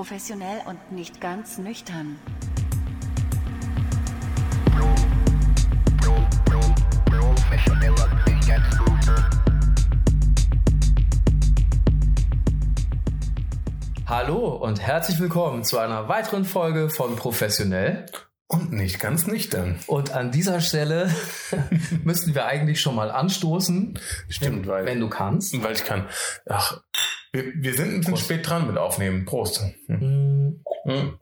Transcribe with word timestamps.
Professionell 0.00 0.62
und 0.64 0.92
nicht 0.92 1.20
ganz 1.20 1.58
nüchtern. 1.58 2.18
Hallo 14.06 14.56
und 14.56 14.80
herzlich 14.80 15.20
willkommen 15.20 15.64
zu 15.64 15.76
einer 15.76 16.08
weiteren 16.08 16.46
Folge 16.46 16.88
von 16.88 17.16
Professionell. 17.16 18.06
Und 18.46 18.72
nicht 18.72 19.00
ganz 19.00 19.26
nüchtern. 19.26 19.78
Und 19.86 20.12
an 20.12 20.32
dieser 20.32 20.62
Stelle 20.62 21.14
müssten 22.04 22.34
wir 22.34 22.46
eigentlich 22.46 22.80
schon 22.80 22.94
mal 22.94 23.10
anstoßen. 23.10 23.98
Stimmt, 24.30 24.66
weil. 24.66 24.86
Wenn 24.86 24.98
du 24.98 25.10
kannst. 25.10 25.62
Weil 25.62 25.74
ich 25.74 25.84
kann. 25.84 26.08
Ach, 26.48 26.80
wir, 27.32 27.44
wir 27.54 27.74
sind 27.74 27.88
ein 27.88 27.96
bisschen 27.98 28.12
Prost. 28.14 28.24
spät 28.24 28.48
dran 28.48 28.66
mit 28.66 28.76
Aufnehmen. 28.76 29.24
Prost. 29.24 29.62
Hm, 29.86 30.62
Hm. 30.84 31.18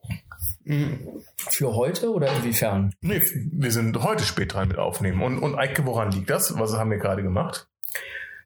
Hm. 0.64 1.08
Für 1.36 1.74
heute 1.74 2.12
oder 2.12 2.32
inwiefern? 2.36 2.94
Nee, 3.00 3.22
wir 3.52 3.72
sind 3.72 4.00
heute 4.02 4.24
spät 4.24 4.54
dran 4.54 4.68
mit 4.68 4.78
Aufnehmen. 4.78 5.22
Und, 5.22 5.38
und 5.38 5.56
Eike, 5.58 5.84
woran 5.86 6.12
liegt 6.12 6.30
das? 6.30 6.56
Was 6.58 6.74
haben 6.74 6.90
wir 6.90 6.98
gerade 6.98 7.22
gemacht? 7.22 7.68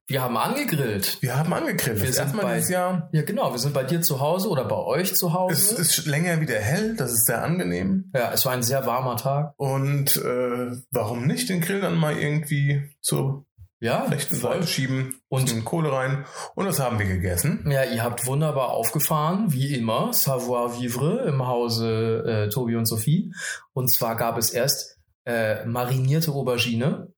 Wir 0.06 0.20
haben 0.22 0.36
angegrillt. 0.36 1.18
Wir 1.20 1.36
haben 1.38 1.52
angegrillt. 1.52 2.00
Wir 2.00 2.06
Das 2.10 2.16
sind 2.16 2.40
bei- 2.40 2.54
dieses 2.56 2.70
Jahr. 2.70 3.08
Ja, 3.12 3.22
genau. 3.22 3.52
Wir 3.52 3.58
sind 3.58 3.72
bei 3.74 3.84
dir 3.84 4.00
zu 4.00 4.20
Hause 4.20 4.48
oder 4.48 4.64
bei 4.64 4.76
euch 4.76 5.14
zu 5.14 5.32
Hause. 5.32 5.54
Es 5.54 5.72
ist 5.72 6.06
länger 6.06 6.40
wieder 6.40 6.58
hell. 6.58 6.96
Das 6.96 7.12
ist 7.12 7.26
sehr 7.26 7.42
angenehm. 7.42 8.10
ja, 8.14 8.32
es 8.32 8.44
war 8.46 8.52
ein 8.52 8.62
sehr 8.62 8.84
warmer 8.86 9.16
Tag. 9.16 9.54
Und 9.56 10.16
äh, 10.16 10.72
warum 10.90 11.26
nicht 11.26 11.48
den 11.48 11.60
Grill 11.60 11.80
dann 11.80 11.96
mal 11.96 12.16
irgendwie 12.18 12.90
zur 13.00 13.44
Ja, 13.82 14.04
rechten. 14.04 14.36
Seite 14.36 14.68
schieben 14.68 15.20
Und- 15.28 15.52
und 15.52 15.64
Kohle 15.64 15.90
rein? 15.90 16.24
Und 16.54 16.66
das 16.66 16.78
haben 16.78 17.00
wir 17.00 17.06
gegessen. 17.06 17.68
Ja, 17.68 17.82
ihr 17.82 18.04
habt 18.04 18.26
wunderbar 18.26 18.70
aufgefahren, 18.70 19.52
wie 19.52 19.74
immer, 19.74 20.12
Savoir 20.12 20.80
Vivre 20.80 21.24
im 21.26 21.44
Hause 21.44 22.22
äh, 22.24 22.48
Tobi 22.48 22.76
und 22.76 22.86
Sophie. 22.86 23.34
Und 23.72 23.92
zwar 23.92 24.14
gab 24.14 24.38
es 24.38 24.50
erst 24.50 24.98
äh, 25.24 25.64
marinierte 25.66 26.30
Aubergine, 26.30 27.12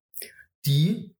die 0.64 1.13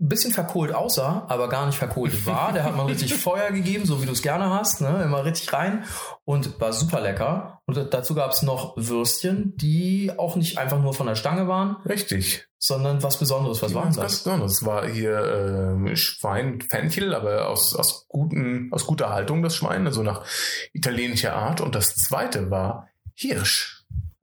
ein 0.00 0.08
bisschen 0.08 0.32
verkohlt 0.32 0.74
aussah, 0.74 1.24
aber 1.28 1.48
gar 1.48 1.66
nicht 1.66 1.78
verkohlt 1.78 2.26
war. 2.26 2.52
Der 2.52 2.64
hat 2.64 2.76
man 2.76 2.86
richtig 2.86 3.14
Feuer 3.24 3.52
gegeben, 3.52 3.86
so 3.86 4.02
wie 4.02 4.06
du 4.06 4.12
es 4.12 4.22
gerne 4.22 4.50
hast, 4.50 4.80
ne? 4.80 5.02
immer 5.04 5.24
richtig 5.24 5.52
rein 5.52 5.84
und 6.24 6.60
war 6.60 6.72
super 6.72 7.00
lecker. 7.00 7.60
Und 7.66 7.94
dazu 7.94 8.14
gab 8.14 8.32
es 8.32 8.42
noch 8.42 8.76
Würstchen, 8.76 9.56
die 9.56 10.12
auch 10.16 10.34
nicht 10.36 10.58
einfach 10.58 10.80
nur 10.80 10.94
von 10.94 11.06
der 11.06 11.14
Stange 11.14 11.46
waren, 11.46 11.76
Richtig. 11.88 12.46
sondern 12.58 13.02
was 13.04 13.18
Besonderes. 13.18 13.62
Was 13.62 13.68
Die 13.70 13.74
war 13.76 13.84
ganz 13.84 13.96
das? 13.96 14.24
besonders. 14.24 14.52
Es 14.52 14.66
war 14.66 14.86
hier 14.86 15.72
ähm, 15.76 15.94
Schwein, 15.96 16.60
Fenchel, 16.60 17.14
aber 17.14 17.48
aus, 17.48 17.74
aus, 17.76 18.06
guten, 18.08 18.68
aus 18.72 18.86
guter 18.86 19.10
Haltung 19.10 19.42
das 19.42 19.54
Schwein, 19.54 19.86
also 19.86 20.02
nach 20.02 20.24
italienischer 20.72 21.34
Art. 21.34 21.60
Und 21.60 21.74
das 21.76 21.94
zweite 21.94 22.50
war 22.50 22.88
Hirsch. 23.14 23.73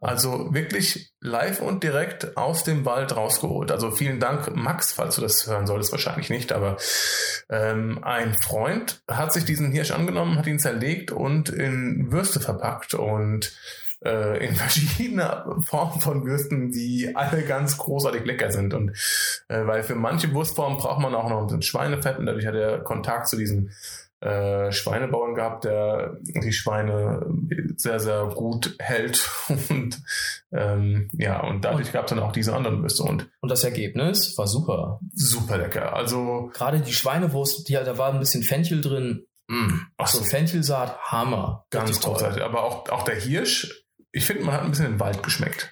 Also 0.02 0.52
wirklich 0.52 1.14
live 1.20 1.62
und 1.62 1.84
direkt 1.84 2.36
aus 2.36 2.64
dem 2.64 2.86
Wald 2.86 3.16
rausgeholt. 3.16 3.72
Also 3.72 3.92
vielen 3.92 4.20
Dank, 4.20 4.56
Max, 4.56 4.92
falls 4.92 5.16
du 5.16 5.22
das 5.22 5.46
hören 5.46 5.68
solltest, 5.68 5.92
wahrscheinlich 5.92 6.32
nicht, 6.32 6.52
aber 6.52 6.78
ähm, 7.50 8.04
ein 8.04 8.36
Freund 8.42 9.04
hat 9.08 9.32
sich 9.32 9.46
diesen 9.46 9.72
Hirsch 9.72 9.92
angenommen, 9.92 10.40
hat 10.40 10.48
ihn 10.48 10.58
zerlegt 10.58 11.12
und 11.12 11.50
in 11.50 12.12
Würste 12.12 12.40
verpackt 12.40 12.96
und 12.96 13.56
äh, 14.04 14.44
in 14.44 14.56
verschiedene 14.56 15.46
Formen 15.68 16.02
von 16.02 16.26
Würsten, 16.26 16.72
die 16.72 17.16
alle 17.16 17.44
ganz 17.44 17.78
großartig 17.78 18.26
lecker 18.26 18.52
sind. 18.52 18.74
Und 18.74 18.90
äh, 19.50 19.68
weil 19.68 19.84
für 19.84 19.94
manche 19.94 20.34
Wurstformen 20.34 20.80
braucht 20.80 21.00
man 21.00 21.14
auch 21.14 21.30
noch 21.30 21.42
ein 21.42 21.46
bisschen 21.46 21.62
Schweinefett 21.62 22.18
und 22.18 22.26
dadurch 22.26 22.48
hat 22.48 22.56
er 22.56 22.80
Kontakt 22.80 23.28
zu 23.28 23.38
diesem 23.38 23.70
äh, 24.22 24.72
Schweinebauern 24.72 25.34
gehabt, 25.34 25.64
der 25.64 26.18
die 26.22 26.54
Schweine 26.54 27.26
sehr, 27.76 28.00
sehr 28.00 28.26
gut 28.36 28.76
hält. 28.80 29.28
Und 29.70 30.00
ähm, 30.52 31.10
ja, 31.14 31.42
und 31.42 31.64
dadurch 31.66 31.92
gab 31.92 32.06
es 32.06 32.10
dann 32.10 32.20
auch 32.20 32.32
diese 32.32 32.54
anderen 32.54 32.82
Würste 32.82 33.04
und 33.04 33.30
Und 33.40 33.50
das 33.50 33.64
Ergebnis 33.64 34.38
war 34.38 34.48
super. 34.48 35.00
super 35.14 35.58
lecker. 35.58 35.96
Also, 35.96 36.52
Gerade 36.54 36.82
die 36.82 36.92
Schweinewurst, 36.94 37.70
die, 37.70 37.74
da 37.74 37.98
war 37.98 38.14
ein 38.14 38.20
bisschen 38.20 38.44
Fenchel 38.44 38.82
drin. 38.82 39.26
Mm. 39.48 39.80
ach 39.98 40.08
So 40.08 40.20
so, 40.20 40.26
Fenchelsaat, 40.26 41.00
Hammer. 41.04 41.66
ganz 41.70 42.02
großartig. 42.02 42.44
Aber 42.44 42.64
auch, 42.64 42.90
auch 42.90 43.04
der 43.04 43.16
Hirsch, 43.16 43.86
ich 44.12 44.26
finde, 44.26 44.44
man 44.44 44.56
hat 44.56 44.62
ein 44.64 44.72
bisschen 44.72 44.86
den 44.86 45.00
Wald 45.00 45.24
geschmeckt. 45.24 45.72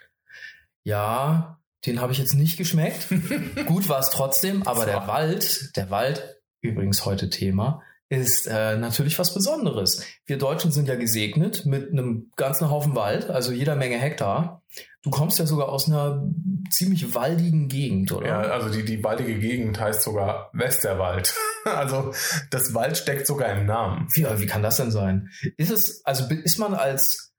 Ja, 0.84 1.60
den 1.86 2.02
habe 2.02 2.14
ich 2.14 2.18
jetzt 2.18 2.34
nicht 2.34 2.58
geschmeckt. 2.58 3.08
Gut 3.68 3.90
war 3.90 4.00
es 4.00 4.10
trotzdem, 4.10 4.64
aber 4.66 4.86
der 4.86 5.08
Wald, 5.08 5.76
der 5.76 5.90
Wald, 5.92 6.38
übrigens 6.62 7.06
heute 7.06 7.30
Thema, 7.30 7.82
ist 8.10 8.48
äh, 8.48 8.76
natürlich 8.78 9.20
was 9.20 9.34
Besonderes. 9.34 10.04
Wir 10.26 10.40
Deutschen 10.40 10.72
sind 10.72 10.88
ja 10.88 10.96
gesegnet 10.96 11.66
mit 11.66 11.92
einem 11.92 12.32
ganzen 12.36 12.70
Haufen 12.72 12.96
Wald, 12.96 13.30
also 13.30 13.52
jeder 13.52 13.76
Menge 13.76 13.98
Hektar. 13.98 14.64
Du 15.04 15.12
kommst 15.12 15.40
ja 15.40 15.46
sogar 15.46 15.70
aus 15.70 15.88
einer 15.88 16.28
ziemlich 16.72 17.14
waldigen 17.14 17.68
Gegend, 17.70 18.12
oder? 18.12 18.28
Ja, 18.28 18.42
also 18.42 18.70
die, 18.70 18.84
die 18.84 19.04
waldige 19.04 19.38
Gegend 19.40 19.80
heißt 19.80 20.02
sogar 20.02 20.50
Westerwald. 20.54 21.34
Also 21.66 22.14
das 22.52 22.74
Wald 22.74 22.98
steckt 22.98 23.28
sogar 23.28 23.52
im 23.52 23.66
Namen. 23.66 24.08
Wie, 24.14 24.24
wie 24.24 24.46
kann 24.46 24.64
das 24.64 24.78
denn 24.78 24.92
sein? 24.92 25.30
Ist 25.58 25.72
es, 25.72 26.06
also 26.06 26.24
ist 26.30 26.58
man 26.58 26.74
als 26.74 27.34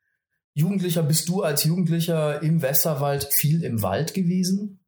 Jugendlicher, 0.53 1.03
bist 1.03 1.27
du 1.31 1.43
als 1.43 1.65
Jugendlicher 1.65 2.43
im 2.43 2.61
Westerwald 2.61 3.31
viel 3.39 3.65
im 3.65 3.83
Wald 3.83 4.13
gewesen? 4.13 4.85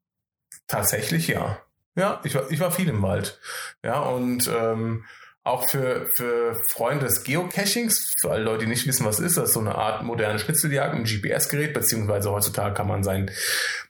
Tatsächlich 0.66 1.28
ja. 1.28 1.58
Ja, 1.96 2.20
ich 2.24 2.34
war, 2.34 2.50
ich 2.50 2.60
war 2.60 2.70
viel 2.70 2.88
im 2.88 3.00
Wald. 3.00 3.40
Ja, 3.82 4.00
und 4.00 4.48
ähm, 4.54 5.04
auch 5.44 5.68
für, 5.68 6.06
für 6.14 6.54
Freunde 6.68 7.06
des 7.06 7.24
Geocachings, 7.24 8.14
für 8.20 8.30
alle 8.30 8.44
Leute, 8.44 8.64
die 8.64 8.70
nicht 8.70 8.86
wissen, 8.86 9.04
was 9.04 9.18
ist, 9.18 9.36
das 9.36 9.48
ist 9.48 9.54
so 9.54 9.60
eine 9.60 9.74
Art 9.74 10.04
moderne 10.04 10.38
Schnitzeljagd 10.38 10.96
mit 10.96 11.08
GPS-Gerät, 11.08 11.74
beziehungsweise 11.74 12.30
heutzutage 12.30 12.74
kann 12.74 12.86
man 12.86 13.02
sein 13.02 13.30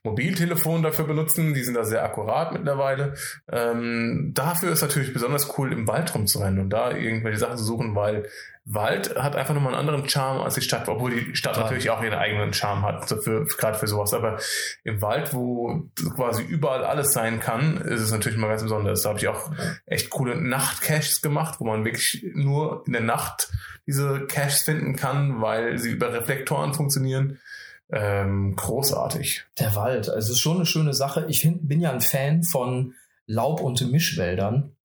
Mobiltelefon 0.02 0.82
dafür 0.82 1.06
benutzen. 1.06 1.52
Die 1.52 1.62
sind 1.62 1.74
da 1.74 1.84
sehr 1.84 2.04
akkurat 2.04 2.52
mittlerweile. 2.52 3.14
Ähm, 3.50 4.32
dafür 4.34 4.72
ist 4.72 4.80
natürlich 4.80 5.12
besonders 5.12 5.58
cool, 5.58 5.72
im 5.72 5.86
Wald 5.86 6.14
rumzurennen 6.14 6.58
und 6.58 6.70
da 6.70 6.90
irgendwelche 6.90 7.38
Sachen 7.38 7.58
zu 7.58 7.64
suchen, 7.64 7.94
weil 7.94 8.28
Wald 8.64 9.16
hat 9.16 9.34
einfach 9.34 9.54
nochmal 9.54 9.74
einen 9.74 9.88
anderen 9.88 10.08
Charme 10.08 10.40
als 10.40 10.54
die 10.54 10.60
Stadt, 10.60 10.88
obwohl 10.88 11.10
die 11.10 11.34
Stadt 11.34 11.54
Total. 11.54 11.64
natürlich 11.64 11.90
auch 11.90 12.02
ihren 12.02 12.14
eigenen 12.14 12.52
Charme 12.52 12.82
hat, 12.82 13.08
so 13.08 13.16
für, 13.16 13.44
gerade 13.44 13.76
für 13.76 13.88
sowas. 13.88 14.14
Aber 14.14 14.38
im 14.84 15.02
Wald, 15.02 15.34
wo 15.34 15.90
quasi 16.14 16.42
überall 16.42 16.84
alles 16.84 17.12
sein 17.12 17.40
kann, 17.40 17.78
ist 17.78 18.00
es 18.00 18.12
natürlich 18.12 18.38
mal 18.38 18.48
ganz 18.48 18.62
besonders. 18.62 19.02
Da 19.02 19.10
habe 19.10 19.18
ich 19.18 19.26
auch 19.26 19.50
echt 19.86 20.10
coole 20.10 20.40
Nachtcaches 20.40 21.22
gemacht, 21.22 21.58
wo 21.58 21.64
man 21.64 21.84
wirklich 21.84 22.24
nur 22.34 22.84
in 22.86 22.92
der 22.92 23.02
Nacht 23.02 23.50
diese 23.86 24.26
Caches 24.26 24.62
finden 24.62 24.94
kann, 24.94 25.42
weil 25.42 25.78
sie 25.78 25.90
über 25.90 26.12
Reflektoren 26.12 26.72
funktionieren. 26.72 27.40
Ähm, 27.90 28.54
großartig. 28.54 29.44
Der 29.58 29.74
Wald, 29.74 30.08
also 30.08 30.18
es 30.18 30.30
ist 30.30 30.40
schon 30.40 30.56
eine 30.56 30.66
schöne 30.66 30.94
Sache. 30.94 31.26
Ich 31.28 31.46
bin 31.62 31.80
ja 31.80 31.90
ein 31.90 32.00
Fan 32.00 32.44
von 32.44 32.94
Laub- 33.26 33.60
und 33.60 33.90
Mischwäldern. 33.90 34.76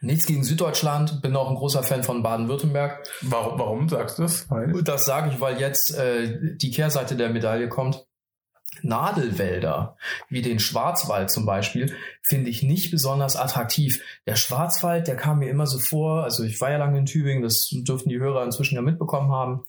Nichts 0.00 0.26
gegen 0.26 0.44
Süddeutschland, 0.44 1.22
bin 1.22 1.34
auch 1.36 1.48
ein 1.48 1.56
großer 1.56 1.82
Fan 1.82 2.02
von 2.02 2.22
Baden-Württemberg. 2.22 3.02
Warum, 3.22 3.58
warum 3.58 3.88
sagst 3.88 4.18
du 4.18 4.22
das? 4.22 4.50
Weil 4.50 4.82
das 4.82 5.04
sage 5.04 5.30
ich, 5.32 5.40
weil 5.40 5.58
jetzt 5.58 5.96
äh, 5.96 6.56
die 6.56 6.70
Kehrseite 6.70 7.16
der 7.16 7.30
Medaille 7.30 7.68
kommt. 7.68 8.06
Nadelwälder, 8.82 9.96
wie 10.28 10.42
den 10.42 10.58
Schwarzwald 10.58 11.30
zum 11.30 11.46
Beispiel, 11.46 11.94
finde 12.22 12.50
ich 12.50 12.62
nicht 12.62 12.90
besonders 12.90 13.36
attraktiv. 13.36 14.02
Der 14.26 14.36
Schwarzwald, 14.36 15.06
der 15.06 15.16
kam 15.16 15.38
mir 15.38 15.48
immer 15.48 15.66
so 15.66 15.78
vor, 15.78 16.24
also 16.24 16.42
ich 16.42 16.60
war 16.60 16.70
ja 16.70 16.78
lange 16.78 16.98
in 16.98 17.06
Tübingen, 17.06 17.42
das 17.42 17.68
dürften 17.70 18.08
die 18.08 18.18
Hörer 18.18 18.44
inzwischen 18.44 18.74
ja 18.74 18.82
mitbekommen 18.82 19.30
haben. 19.30 19.64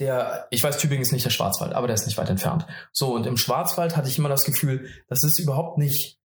Der, 0.00 0.46
ich 0.50 0.62
weiß, 0.62 0.78
Tübingen 0.78 1.02
ist 1.02 1.12
nicht 1.12 1.24
der 1.24 1.30
Schwarzwald, 1.30 1.72
aber 1.74 1.86
der 1.86 1.94
ist 1.94 2.06
nicht 2.06 2.18
weit 2.18 2.30
entfernt. 2.30 2.66
So, 2.92 3.14
und 3.14 3.26
im 3.26 3.36
Schwarzwald 3.36 3.96
hatte 3.96 4.08
ich 4.08 4.18
immer 4.18 4.28
das 4.28 4.44
Gefühl, 4.44 4.88
das 5.08 5.22
ist 5.22 5.38
überhaupt 5.38 5.78
nicht 5.78 6.18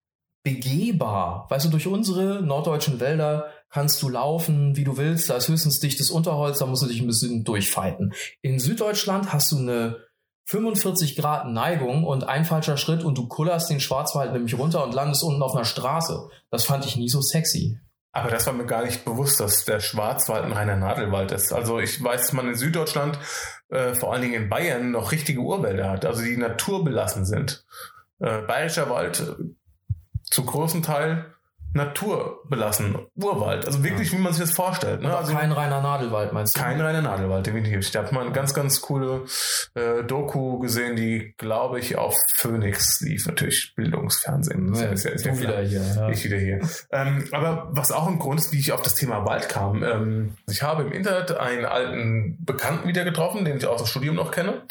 begehbar. 0.44 1.47
Weißt 1.50 1.66
du, 1.66 1.69
durch 1.69 1.88
unsere 1.88 2.41
norddeutschen 2.41 3.00
Wälder 3.00 3.47
kannst 3.69 4.01
du 4.01 4.09
laufen, 4.09 4.75
wie 4.75 4.83
du 4.83 4.97
willst. 4.97 5.29
Da 5.29 5.35
ist 5.35 5.47
höchstens 5.47 5.79
dichtes 5.79 6.09
Unterholz, 6.09 6.59
da 6.59 6.66
musst 6.66 6.83
du 6.83 6.88
dich 6.88 7.01
ein 7.01 7.07
bisschen 7.07 7.44
durchfighten. 7.44 8.13
In 8.41 8.59
Süddeutschland 8.59 9.31
hast 9.33 9.51
du 9.51 9.57
eine 9.57 9.97
45 10.45 11.15
Grad 11.15 11.47
Neigung 11.47 12.03
und 12.03 12.24
ein 12.24 12.44
falscher 12.44 12.77
Schritt 12.77 13.03
und 13.03 13.18
du 13.18 13.27
kullerst 13.27 13.69
den 13.69 13.80
Schwarzwald 13.80 14.33
nämlich 14.33 14.57
runter 14.57 14.83
und 14.83 14.95
landest 14.95 15.24
unten 15.24 15.44
auf 15.44 15.53
einer 15.53 15.65
Straße. 15.65 16.27
Das 16.50 16.65
fand 16.65 16.85
ich 16.85 16.95
nie 16.95 17.09
so 17.09 17.21
sexy. 17.21 17.77
Aber 18.12 18.31
das 18.31 18.47
war 18.47 18.53
mir 18.53 18.65
gar 18.65 18.83
nicht 18.83 19.06
bewusst, 19.06 19.39
dass 19.39 19.65
der 19.65 19.80
Schwarzwald 19.80 20.44
ein 20.44 20.51
reiner 20.51 20.75
Nadelwald 20.75 21.31
ist. 21.31 21.53
Also 21.53 21.80
ich 21.80 22.03
weiß, 22.03 22.21
dass 22.21 22.33
man 22.33 22.47
in 22.47 22.56
Süddeutschland, 22.56 23.19
äh, 23.69 23.94
vor 23.94 24.12
allen 24.12 24.24
Dingen 24.24 24.44
in 24.44 24.50
Bayern, 24.50 24.89
noch 24.89 25.12
richtige 25.12 25.42
Urwälder 25.42 25.92
hat, 25.92 26.06
also 26.06 26.24
die 26.24 26.35
naturbelassen 26.35 27.25
sind. 27.25 27.63
Äh, 28.19 28.42
Bayerischer 28.42 28.89
Wald 28.89 29.35
äh, 30.30 30.34
zu 30.34 30.46
großen 30.46 30.84
Teil 30.84 31.26
Natur 31.72 32.40
belassen. 32.50 32.98
Urwald. 33.16 33.68
Also 33.68 33.84
wirklich, 33.84 34.12
wie 34.12 34.18
man 34.18 34.34
sich 34.34 34.42
das 34.42 34.52
vorstellt. 34.54 35.04
Ne? 35.04 35.16
Also 35.16 35.34
kein 35.36 35.52
reiner 35.52 35.81
Nadelwald, 35.81 36.34
meinst 36.34 36.58
du? 36.58 36.62
kein 36.62 36.81
reiner 36.81 37.04
Nadelwald, 37.04 37.46
definitiv. 37.46 37.88
Ich 37.88 37.96
habe 37.96 38.12
mal 38.12 38.22
eine 38.22 38.31
ganz, 38.31 38.56
ganz 38.56 38.81
coole 38.81 39.26
äh, 39.76 40.04
Doku 40.04 40.58
gesehen, 40.58 40.96
die, 40.96 41.36
glaube 41.38 41.80
ich, 41.80 41.96
auf 41.96 42.16
Phoenix 42.34 43.02
lief. 43.02 43.28
Natürlich 43.28 43.74
Bildungsfernsehen. 43.76 44.74
Ja, 44.74 44.86
ist 44.88 45.04
ja- 45.06 45.12
ist 45.12 45.26
ja 45.28 45.38
wieder 45.40 45.62
hier. 45.62 45.84
Ja. 45.96 46.10
Ich 46.10 46.24
wieder 46.24 46.38
hier. 46.38 46.60
ähm, 46.92 47.26
aber 47.34 47.68
was 47.70 47.92
auch 47.92 48.08
ein 48.08 48.18
Grund 48.18 48.40
ist, 48.40 48.52
wie 48.52 48.58
ich 48.60 48.72
auf 48.72 48.81
das 48.81 48.96
Thema 48.96 49.26
Wald 49.28 49.48
kam. 49.48 49.84
Ähm, 49.84 50.38
ich 50.50 50.64
habe 50.64 50.81
im 50.81 50.92
Internet 50.92 51.38
einen 51.38 51.66
alten 51.66 52.44
Bekannten 52.44 52.88
wieder 52.88 53.04
getroffen, 53.04 53.46
den 53.46 53.58
ich 53.58 53.68
aus 53.68 53.84
dem 53.84 53.86
Studium 53.86 54.16
noch 54.16 54.31
kenne. 54.31 54.64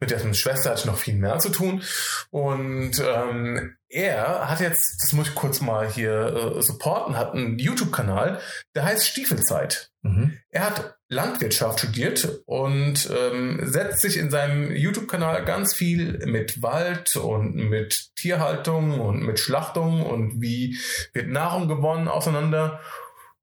Mit 0.00 0.10
dessen 0.10 0.32
Schwester 0.32 0.70
hatte 0.70 0.80
ich 0.80 0.86
noch 0.86 0.96
viel 0.96 1.16
mehr 1.16 1.38
zu 1.38 1.50
tun. 1.50 1.82
Und 2.30 2.92
ähm, 3.06 3.74
er 3.88 4.50
hat 4.50 4.60
jetzt, 4.60 5.02
das 5.02 5.12
muss 5.12 5.28
ich 5.28 5.34
kurz 5.34 5.60
mal 5.60 5.88
hier 5.88 6.56
äh, 6.56 6.62
supporten, 6.62 7.16
hat 7.16 7.34
einen 7.34 7.58
YouTube-Kanal, 7.58 8.40
der 8.74 8.84
heißt 8.84 9.06
Stiefelzeit. 9.06 9.90
Mhm. 10.02 10.38
Er 10.50 10.66
hat 10.66 10.96
Landwirtschaft 11.08 11.78
studiert 11.78 12.42
und 12.46 13.08
ähm, 13.10 13.60
setzt 13.62 14.00
sich 14.00 14.16
in 14.16 14.30
seinem 14.30 14.74
YouTube-Kanal 14.74 15.44
ganz 15.44 15.72
viel 15.72 16.26
mit 16.26 16.62
Wald 16.62 17.16
und 17.16 17.54
mit 17.54 18.10
Tierhaltung 18.16 18.98
und 19.00 19.22
mit 19.22 19.38
Schlachtung 19.38 20.04
und 20.04 20.40
wie 20.40 20.78
wird 21.12 21.28
Nahrung 21.28 21.68
gewonnen 21.68 22.08
auseinander. 22.08 22.80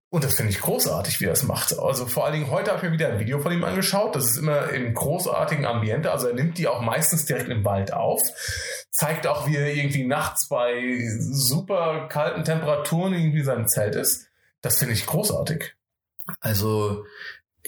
Und 0.10 0.24
das 0.24 0.36
finde 0.36 0.52
ich 0.52 0.62
großartig, 0.62 1.22
wie 1.22 1.26
er 1.26 1.32
es 1.32 1.42
macht. 1.42 1.76
Also 1.80 2.06
vor 2.06 2.26
allen 2.26 2.34
Dingen 2.34 2.52
heute 2.52 2.70
habe 2.70 2.78
ich 2.78 2.84
mir 2.84 2.92
wieder 2.92 3.08
ein 3.08 3.20
Video 3.20 3.40
von 3.40 3.52
ihm 3.52 3.64
angeschaut. 3.64 4.16
Das 4.16 4.26
ist 4.26 4.38
immer 4.38 4.70
im 4.70 4.94
großartigen 4.94 5.66
Ambiente. 5.66 6.12
Also 6.12 6.28
er 6.28 6.36
nimmt 6.36 6.60
die 6.60 6.68
auch 6.68 6.82
meistens 6.82 7.26
direkt 7.26 7.50
im 7.50 7.66
Wald 7.66 7.94
auf. 7.94 8.22
Zeigt 8.94 9.26
auch, 9.26 9.48
wie 9.48 9.56
er 9.56 9.74
irgendwie 9.74 10.06
nachts 10.06 10.48
bei 10.50 11.02
super 11.20 12.08
kalten 12.10 12.44
Temperaturen 12.44 13.14
irgendwie 13.14 13.40
in 13.40 13.46
seinem 13.46 13.68
Zelt 13.68 13.96
ist. 13.96 14.28
Das 14.62 14.78
finde 14.78 14.94
ich 14.94 15.08
großartig. 15.08 15.74
Also 16.40 17.04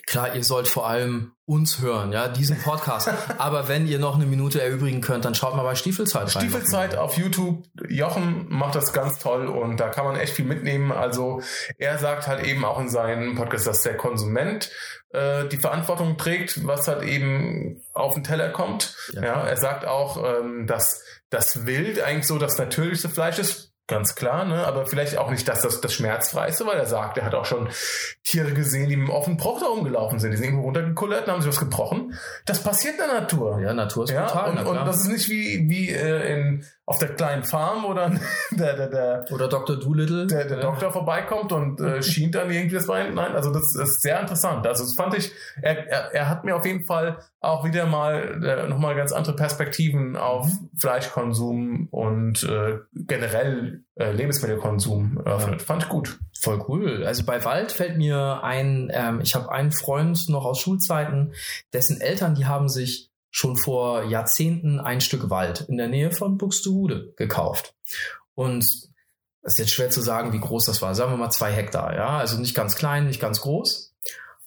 klar, 0.06 0.36
ihr 0.36 0.44
sollt 0.44 0.68
vor 0.68 0.88
allem 0.88 1.32
uns 1.48 1.80
hören, 1.80 2.12
ja, 2.12 2.28
diesen 2.28 2.58
Podcast. 2.60 3.10
Aber 3.38 3.68
wenn 3.68 3.88
ihr 3.88 3.98
noch 3.98 4.16
eine 4.16 4.26
Minute 4.26 4.62
erübrigen 4.62 5.02
könnt, 5.02 5.26
dann 5.26 5.36
schaut 5.36 5.56
mal 5.56 5.64
bei 5.64 5.76
Stiefelzeit 5.76 6.36
rein. 6.36 6.44
Stiefelzeit 6.44 6.96
auf 6.96 7.18
YouTube. 7.18 7.64
Jochen 7.90 8.48
macht 8.50 8.76
das 8.76 8.94
ganz 8.94 9.20
toll 9.20 9.48
und 9.48 9.80
da 9.80 9.90
kann 9.90 10.06
man 10.06 10.16
echt 10.16 10.34
viel 10.34 10.46
mitnehmen. 10.46 10.92
Also 10.92 11.42
er 11.78 11.98
sagt 11.98 12.28
halt 12.28 12.46
eben 12.46 12.66
auch 12.66 12.80
in 12.80 12.90
seinem 12.90 13.36
Podcast, 13.36 13.68
dass 13.68 13.82
der 13.82 13.98
Konsument 13.98 14.72
äh, 15.10 15.48
die 15.48 15.58
Verantwortung 15.58 16.18
trägt, 16.18 16.66
was 16.66 16.88
halt 16.88 17.04
eben 17.04 17.82
auf 17.94 18.16
den 18.16 18.24
Teller 18.24 18.50
kommt. 18.50 18.96
Ja. 19.14 19.24
Ja, 19.24 19.48
er 19.48 19.58
sagt 19.58 19.86
auch, 19.86 20.24
ähm, 20.24 20.68
dass 20.68 21.04
das 21.30 21.66
Wild 21.66 22.02
eigentlich 22.02 22.28
so 22.28 22.38
das 22.38 22.58
natürlichste 22.58 23.10
Fleisch 23.10 23.40
ist. 23.40 23.72
Ganz 23.88 24.16
klar, 24.16 24.46
ne? 24.46 24.66
aber 24.66 24.88
vielleicht 24.88 25.16
auch 25.20 25.30
nicht, 25.30 25.48
dass 25.48 25.62
das 25.62 25.80
das 25.80 25.94
schmerzfreiste, 25.94 26.66
weil 26.66 26.80
er 26.80 26.88
sagt, 26.88 27.20
er 27.20 27.26
hat 27.26 27.36
auch 27.36 27.46
schon 27.46 27.70
Tiere 28.24 28.52
gesehen, 28.52 28.90
die 28.90 28.96
mit 28.96 29.08
einem 29.08 29.16
offenen 29.16 29.38
Bruch 29.38 29.60
da 29.60 29.68
rumgelaufen 29.68 30.18
sind. 30.18 30.32
Die 30.32 30.38
sind 30.38 30.46
irgendwo 30.46 30.64
runtergekullert 30.64 31.28
und 31.28 31.34
haben 31.34 31.42
sich 31.42 31.52
was 31.52 31.60
gebrochen. 31.60 32.16
Das 32.48 32.64
passiert 32.64 32.96
in 32.96 33.02
der 33.02 33.22
Natur. 33.22 33.60
Ja, 33.60 33.76
Natur 33.76 34.06
ist 34.06 34.10
Ja, 34.10 34.26
brutal. 34.26 34.58
und, 34.58 34.66
und 34.66 34.88
das 34.88 35.02
ist 35.02 35.10
nicht 35.10 35.30
wie, 35.30 35.70
wie 35.70 35.92
äh, 35.92 36.34
in, 36.34 36.66
auf 36.88 37.00
der 37.00 37.16
kleinen 37.16 37.44
Farm, 37.44 37.84
wo 37.84 37.94
dann 37.94 38.20
der, 38.52 38.76
der, 38.76 38.88
der, 38.90 39.26
Oder 39.32 39.48
Dr. 39.48 39.78
Doolittle. 39.78 40.28
der, 40.28 40.46
der 40.46 40.58
ja. 40.58 40.64
Doktor 40.64 40.92
vorbeikommt 40.92 41.52
und 41.52 41.80
äh, 41.80 42.02
schient 42.04 42.36
dann 42.36 42.52
irgendwie 42.52 42.76
das 42.76 42.88
Bein. 42.88 43.14
Nein, 43.16 43.34
also 43.34 43.52
das 43.52 43.76
ist 43.76 44.02
sehr 44.02 44.20
interessant. 44.20 44.68
Also 44.68 44.84
das 44.84 44.94
fand 44.94 45.18
ich, 45.18 45.32
er, 45.62 45.88
er, 45.88 46.14
er 46.14 46.30
hat 46.30 46.44
mir 46.44 46.56
auf 46.56 46.66
jeden 46.66 46.86
Fall 46.86 47.18
auch 47.40 47.64
wieder 47.64 47.86
mal 47.86 48.44
äh, 48.44 48.68
nochmal 48.68 48.96
ganz 48.96 49.12
andere 49.12 49.36
Perspektiven 49.36 50.16
auf 50.16 50.48
Fleischkonsum 50.80 51.88
und 51.90 52.44
äh, 52.44 52.80
generell 52.94 53.84
äh, 53.96 54.12
Lebensmittelkonsum 54.12 55.22
eröffnet. 55.26 55.62
Fand 55.62 55.84
ich 55.84 55.90
gut. 55.90 56.20
Voll 56.40 56.64
cool. 56.68 57.04
Also 57.06 57.24
bei 57.24 57.44
Wald 57.46 57.72
fällt 57.72 57.98
mir 57.98 58.44
ein, 58.44 58.92
ähm, 58.94 59.22
ich 59.22 59.34
habe 59.36 59.52
einen 59.52 59.72
Freund 59.72 60.30
noch 60.30 60.46
aus 60.46 60.60
Schulzeiten, 60.60 61.34
dessen 61.74 62.00
Eltern, 62.02 62.36
die 62.36 62.46
haben 62.46 62.70
sich 62.70 63.10
schon 63.36 63.58
vor 63.58 64.04
Jahrzehnten 64.04 64.80
ein 64.80 65.02
Stück 65.02 65.30
Wald 65.30 65.66
in 65.68 65.76
der 65.76 65.90
Nähe 65.90 66.10
von 66.10 66.38
Buxtehude 66.38 67.12
gekauft. 67.18 67.76
Und 68.34 68.64
es 68.64 68.90
ist 69.42 69.60
jetzt 69.60 69.72
schwer 69.72 69.90
zu 69.90 70.00
sagen, 70.00 70.32
wie 70.32 70.40
groß 70.40 70.64
das 70.64 70.82
war. 70.82 70.96
Sagen 70.96 71.12
wir 71.12 71.18
mal 71.18 71.32
zwei 71.32 71.52
Hektar, 71.52 71.94
ja. 71.94 72.18
Also 72.18 72.38
nicht 72.40 72.56
ganz 72.56 72.78
klein, 72.78 73.08
nicht 73.08 73.20
ganz 73.20 73.42
groß. 73.42 73.94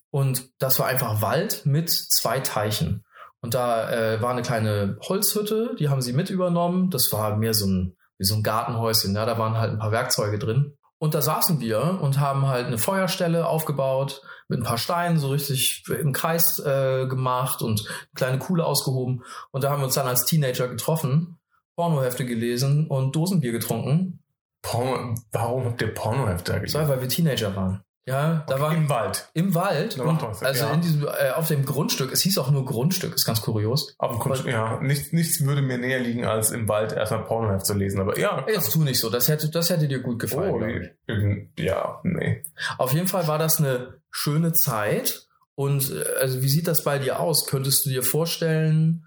Und 0.08 0.48
das 0.58 0.78
war 0.78 0.86
einfach 0.86 1.20
Wald 1.20 1.66
mit 1.66 1.90
zwei 1.90 2.40
Teichen. 2.40 3.04
Und 3.42 3.52
da 3.52 3.90
äh, 3.90 4.22
war 4.22 4.30
eine 4.30 4.40
kleine 4.40 4.96
Holzhütte, 5.06 5.76
die 5.78 5.90
haben 5.90 6.00
sie 6.00 6.14
mit 6.14 6.30
übernommen. 6.30 6.88
Das 6.88 7.12
war 7.12 7.36
mehr 7.36 7.52
so 7.52 7.66
ein, 7.66 7.94
wie 8.16 8.24
so 8.24 8.36
ein 8.36 8.42
Gartenhäuschen, 8.42 9.14
ja. 9.14 9.26
Da 9.26 9.36
waren 9.36 9.58
halt 9.58 9.72
ein 9.72 9.78
paar 9.78 9.92
Werkzeuge 9.92 10.38
drin. 10.38 10.77
Und 10.98 11.14
da 11.14 11.22
saßen 11.22 11.60
wir 11.60 12.00
und 12.02 12.18
haben 12.18 12.46
halt 12.46 12.66
eine 12.66 12.78
Feuerstelle 12.78 13.46
aufgebaut, 13.46 14.22
mit 14.48 14.60
ein 14.60 14.64
paar 14.64 14.78
Steinen 14.78 15.18
so 15.18 15.28
richtig 15.28 15.84
im 15.88 16.12
Kreis 16.12 16.58
äh, 16.58 17.06
gemacht 17.06 17.62
und 17.62 17.86
eine 17.86 18.14
kleine 18.14 18.38
Kuhle 18.38 18.64
ausgehoben. 18.64 19.22
Und 19.52 19.62
da 19.62 19.70
haben 19.70 19.80
wir 19.80 19.86
uns 19.86 19.94
dann 19.94 20.08
als 20.08 20.24
Teenager 20.24 20.68
getroffen, 20.68 21.38
Pornohefte 21.76 22.26
gelesen 22.26 22.88
und 22.88 23.14
Dosenbier 23.14 23.52
getrunken. 23.52 24.22
Porno, 24.62 25.14
warum 25.30 25.66
habt 25.66 25.80
ihr 25.80 25.94
Pornohefte 25.94 26.60
Das 26.60 26.74
war, 26.74 26.88
weil 26.88 27.00
wir 27.00 27.08
Teenager 27.08 27.54
waren. 27.54 27.82
Ja, 28.08 28.44
da 28.46 28.54
Okay, 28.54 28.62
waren 28.62 28.76
Im 28.76 28.88
Wald. 28.88 29.28
im 29.34 29.54
Wald, 29.54 29.98
und, 29.98 30.22
also 30.22 30.64
ja. 30.64 30.72
in 30.72 30.80
diesem, 30.80 31.04
äh, 31.04 31.30
auf 31.34 31.46
dem 31.46 31.66
Grundstück, 31.66 32.10
es 32.10 32.22
hieß 32.22 32.38
auch 32.38 32.50
nur 32.50 32.64
Grundstück, 32.64 33.14
ist 33.14 33.26
ganz 33.26 33.42
kurios. 33.42 33.94
Auf 33.98 34.12
dem 34.12 34.18
Grundstück, 34.18 34.50
ja. 34.50 34.80
Nichts, 34.80 35.12
nichts 35.12 35.44
würde 35.44 35.60
mir 35.60 35.76
näher 35.76 36.00
liegen, 36.00 36.24
als 36.24 36.50
im 36.50 36.68
Wald 36.68 36.92
erstmal 36.92 37.24
Pornoheft 37.24 37.66
zu 37.66 37.74
lesen. 37.74 38.00
Aber 38.00 38.18
ja. 38.18 38.46
Jetzt 38.48 38.72
tu 38.72 38.82
nicht 38.82 38.98
so, 38.98 39.10
das 39.10 39.28
hätte, 39.28 39.50
das 39.50 39.68
hätte 39.68 39.88
dir 39.88 40.00
gut 40.00 40.18
gefallen. 40.20 40.90
Oh, 41.06 41.60
ja, 41.60 42.00
nee. 42.02 42.42
Auf 42.78 42.94
jeden 42.94 43.08
Fall 43.08 43.28
war 43.28 43.38
das 43.38 43.58
eine 43.58 44.00
schöne 44.10 44.54
Zeit. 44.54 45.26
Und 45.54 45.90
äh, 45.90 46.04
also 46.20 46.40
wie 46.42 46.48
sieht 46.48 46.66
das 46.66 46.84
bei 46.84 46.98
dir 46.98 47.20
aus? 47.20 47.46
Könntest 47.46 47.84
du 47.84 47.90
dir 47.90 48.02
vorstellen, 48.02 49.04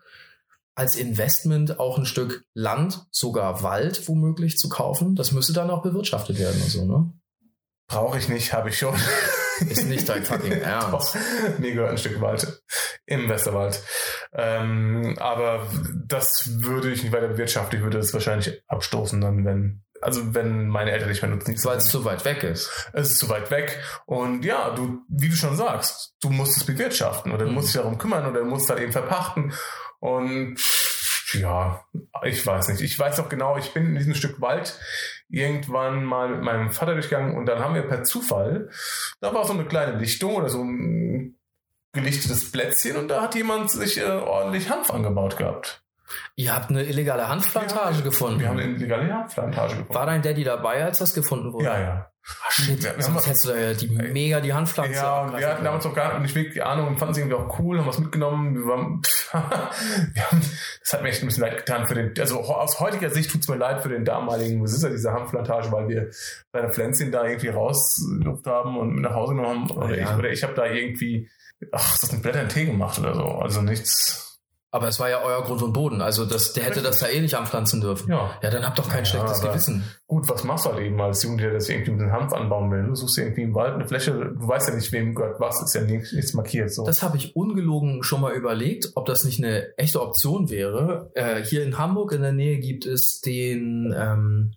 als 0.75 0.95
Investment 0.95 1.80
auch 1.80 1.98
ein 1.98 2.06
Stück 2.06 2.45
Land, 2.53 3.06
sogar 3.09 3.63
Wald 3.63 4.07
womöglich 4.07 4.57
zu 4.57 4.69
kaufen? 4.69 5.15
Das 5.15 5.31
müsste 5.31 5.53
dann 5.53 5.71
auch 5.71 5.81
bewirtschaftet 5.81 6.38
werden 6.38 6.62
und 6.62 6.69
so, 6.69 6.86
ne? 6.86 7.13
Brauche 7.91 8.17
ich 8.17 8.29
nicht, 8.29 8.53
habe 8.53 8.69
ich 8.69 8.77
schon. 8.77 8.95
Ist 9.59 9.85
nicht 9.85 10.07
dein 10.09 10.23
fucking 10.25 10.51
Ernst. 10.61 11.15
Doch, 11.15 11.59
Mir 11.59 11.73
gehört 11.73 11.91
ein 11.91 11.97
Stück 11.97 12.19
Wald 12.21 12.61
im 13.05 13.29
Westerwald. 13.29 13.83
Ähm, 14.33 15.15
aber 15.19 15.67
das 16.07 16.49
würde 16.63 16.91
ich 16.91 17.03
nicht 17.03 17.11
weiter 17.13 17.27
bewirtschaften. 17.27 17.77
Ich 17.77 17.83
würde 17.83 17.97
das 17.97 18.13
wahrscheinlich 18.13 18.63
abstoßen 18.67 19.19
dann, 19.21 19.45
wenn, 19.45 19.83
also 20.01 20.33
wenn 20.33 20.67
meine 20.67 20.91
Eltern 20.91 21.09
nicht 21.09 21.21
mehr 21.21 21.29
nutzen. 21.31 21.55
Weil 21.63 21.77
es 21.77 21.85
zu 21.89 22.05
weit 22.05 22.23
weg 22.25 22.43
ist. 22.43 22.71
es 22.93 23.11
ist 23.11 23.19
zu 23.19 23.29
weit 23.29 23.51
weg. 23.51 23.79
Und 24.05 24.45
ja, 24.45 24.71
du, 24.71 25.01
wie 25.09 25.29
du 25.29 25.35
schon 25.35 25.55
sagst, 25.57 26.13
du 26.21 26.29
musst 26.29 26.57
es 26.57 26.63
bewirtschaften 26.63 27.31
oder 27.31 27.43
du 27.43 27.49
Mhm. 27.51 27.55
musst 27.55 27.67
dich 27.67 27.81
darum 27.81 27.97
kümmern 27.97 28.25
oder 28.25 28.39
du 28.39 28.45
musst 28.45 28.69
halt 28.69 28.79
eben 28.79 28.91
verpachten. 28.93 29.53
Und 29.99 30.55
ja, 31.33 31.85
ich 32.23 32.45
weiß 32.45 32.69
nicht. 32.69 32.81
Ich 32.81 32.97
weiß 32.97 33.19
auch 33.19 33.29
genau, 33.29 33.57
ich 33.57 33.73
bin 33.73 33.85
in 33.88 33.95
diesem 33.95 34.15
Stück 34.15 34.41
Wald 34.41 34.77
irgendwann 35.31 36.03
mal 36.03 36.29
mit 36.29 36.41
meinem 36.43 36.71
Vater 36.71 36.93
durchgegangen 36.93 37.37
und 37.37 37.45
dann 37.45 37.59
haben 37.59 37.73
wir 37.75 37.83
per 37.83 38.03
Zufall, 38.03 38.69
da 39.21 39.33
war 39.33 39.45
so 39.45 39.53
eine 39.53 39.65
kleine 39.65 39.97
Lichtung 39.97 40.35
oder 40.35 40.49
so 40.49 40.61
ein 40.63 41.37
gelichtetes 41.93 42.51
Plätzchen 42.51 42.97
und 42.97 43.07
da 43.07 43.21
hat 43.21 43.35
jemand 43.35 43.69
sich 43.71 43.97
äh, 43.99 44.03
ordentlich 44.05 44.69
Hanf 44.69 44.91
angebaut 44.91 45.38
gehabt. 45.38 45.83
Ihr 46.35 46.53
habt 46.53 46.69
eine 46.69 46.83
illegale 46.83 47.27
Hanfplantage 47.29 48.00
Ja, 48.00 48.03
gefunden. 48.03 48.39
Wir 48.41 48.50
haben 48.50 48.59
eine 48.59 48.73
illegale 48.73 49.13
Hanfplantage 49.13 49.75
gefunden. 49.77 49.93
War 49.93 50.05
dein 50.05 50.21
Daddy 50.21 50.43
dabei, 50.43 50.83
als 50.83 51.00
das 51.00 51.13
gefunden 51.13 51.53
wurde? 51.53 51.65
ja, 51.65 51.79
ja. 51.79 52.11
Ah, 52.23 52.51
shit, 52.51 52.83
Wir- 52.83 53.01
sonst 53.01 53.25
hättest 53.27 53.45
du 53.45 53.49
da 53.49 53.57
ja 53.57 53.73
die, 53.73 53.87
mega 53.89 54.39
die 54.41 54.53
Hanfpflanze 54.53 54.93
Ja, 54.93 55.37
wir 55.37 55.47
hatten 55.47 55.63
damals 55.63 55.83
noch 55.85 55.95
gar 55.95 56.19
nicht 56.19 56.35
wirklich 56.35 56.53
die 56.53 56.61
Ahnung 56.61 56.87
und 56.87 56.97
fanden 56.99 57.13
es 57.13 57.17
irgendwie 57.17 57.35
auch 57.35 57.57
cool, 57.59 57.79
haben 57.79 57.87
was 57.87 57.97
mitgenommen. 57.97 58.55
Wir 58.55 58.65
waren, 58.67 59.01
wir 60.13 60.23
haben, 60.31 60.41
das 60.81 60.93
hat 60.93 61.01
mir 61.01 61.09
echt 61.09 61.23
ein 61.23 61.25
bisschen 61.27 61.41
leid 61.43 61.57
getan 61.57 61.87
für 61.87 61.95
den, 61.95 62.13
also 62.19 62.39
aus 62.41 62.79
heutiger 62.79 63.09
Sicht 63.09 63.31
tut 63.31 63.41
es 63.41 63.47
mir 63.47 63.55
leid 63.57 63.81
für 63.81 63.89
den 63.89 64.05
damaligen 64.05 64.61
Besitzer 64.61 64.91
dieser 64.91 65.13
Hanfplantage, 65.13 65.71
weil 65.71 65.87
wir 65.89 66.09
seine 66.53 66.69
Pflänzchen 66.71 67.11
da 67.11 67.25
irgendwie 67.25 67.49
rausgeluft 67.49 68.45
haben 68.45 68.77
und 68.77 68.93
mit 68.93 69.03
nach 69.03 69.15
Hause 69.15 69.33
genommen 69.33 69.67
haben. 69.69 69.77
Oder 69.77 69.97
Ja. 69.97 70.11
ich, 70.11 70.17
oder 70.17 70.29
ich 70.29 70.43
habe 70.43 70.53
da 70.53 70.65
irgendwie, 70.67 71.27
ach, 71.71 71.97
das 71.99 72.11
mit 72.11 72.21
Blättern 72.21 72.49
Tee 72.49 72.65
gemacht 72.65 72.99
oder 72.99 73.15
so. 73.15 73.25
Also 73.25 73.61
nichts. 73.61 74.30
Aber 74.73 74.87
es 74.87 75.01
war 75.01 75.09
ja 75.09 75.21
euer 75.21 75.43
Grund 75.43 75.61
und 75.61 75.73
Boden. 75.73 76.01
Also 76.01 76.25
das, 76.25 76.53
der 76.53 76.63
hätte 76.63 76.81
das 76.81 76.99
da 76.99 77.07
eh 77.09 77.19
nicht 77.19 77.35
anpflanzen 77.35 77.81
dürfen. 77.81 78.09
Ja. 78.09 78.39
Ja, 78.41 78.49
dann 78.49 78.65
habt 78.65 78.79
doch 78.79 78.87
kein 78.87 78.99
Ja, 78.99 79.05
schlechtes 79.05 79.41
Gewissen. 79.41 79.83
Gut, 80.07 80.29
was 80.29 80.45
machst 80.45 80.65
du 80.65 80.71
halt 80.71 80.81
eben 80.81 80.99
als 81.01 81.21
Jugendlicher, 81.23 81.53
dass 81.53 81.65
du 81.65 81.73
irgendwie 81.73 81.91
mit 81.91 82.01
dem 82.01 82.11
Hanf 82.13 82.31
anbauen 82.31 82.71
will? 82.71 82.85
Du 82.85 82.95
suchst 82.95 83.17
irgendwie 83.17 83.41
im 83.41 83.53
Wald 83.53 83.73
eine 83.73 83.85
Fläche, 83.85 84.13
du 84.13 84.47
weißt 84.47 84.69
ja 84.69 84.75
nicht, 84.75 84.91
wem 84.93 85.13
gehört 85.13 85.41
was, 85.41 85.61
ist 85.61 85.75
ja 85.75 85.81
nichts, 85.81 86.13
nichts 86.13 86.33
markiert. 86.33 86.73
So. 86.73 86.85
Das 86.85 87.03
habe 87.03 87.17
ich 87.17 87.35
ungelogen 87.35 88.01
schon 88.01 88.21
mal 88.21 88.33
überlegt, 88.33 88.91
ob 88.95 89.05
das 89.05 89.25
nicht 89.25 89.43
eine 89.43 89.77
echte 89.77 90.01
Option 90.01 90.49
wäre. 90.49 91.11
Äh, 91.15 91.43
hier 91.43 91.63
in 91.63 91.77
Hamburg 91.77 92.13
in 92.13 92.21
der 92.21 92.31
Nähe 92.31 92.59
gibt 92.59 92.85
es 92.85 93.19
den, 93.19 93.93
ähm, 93.97 94.53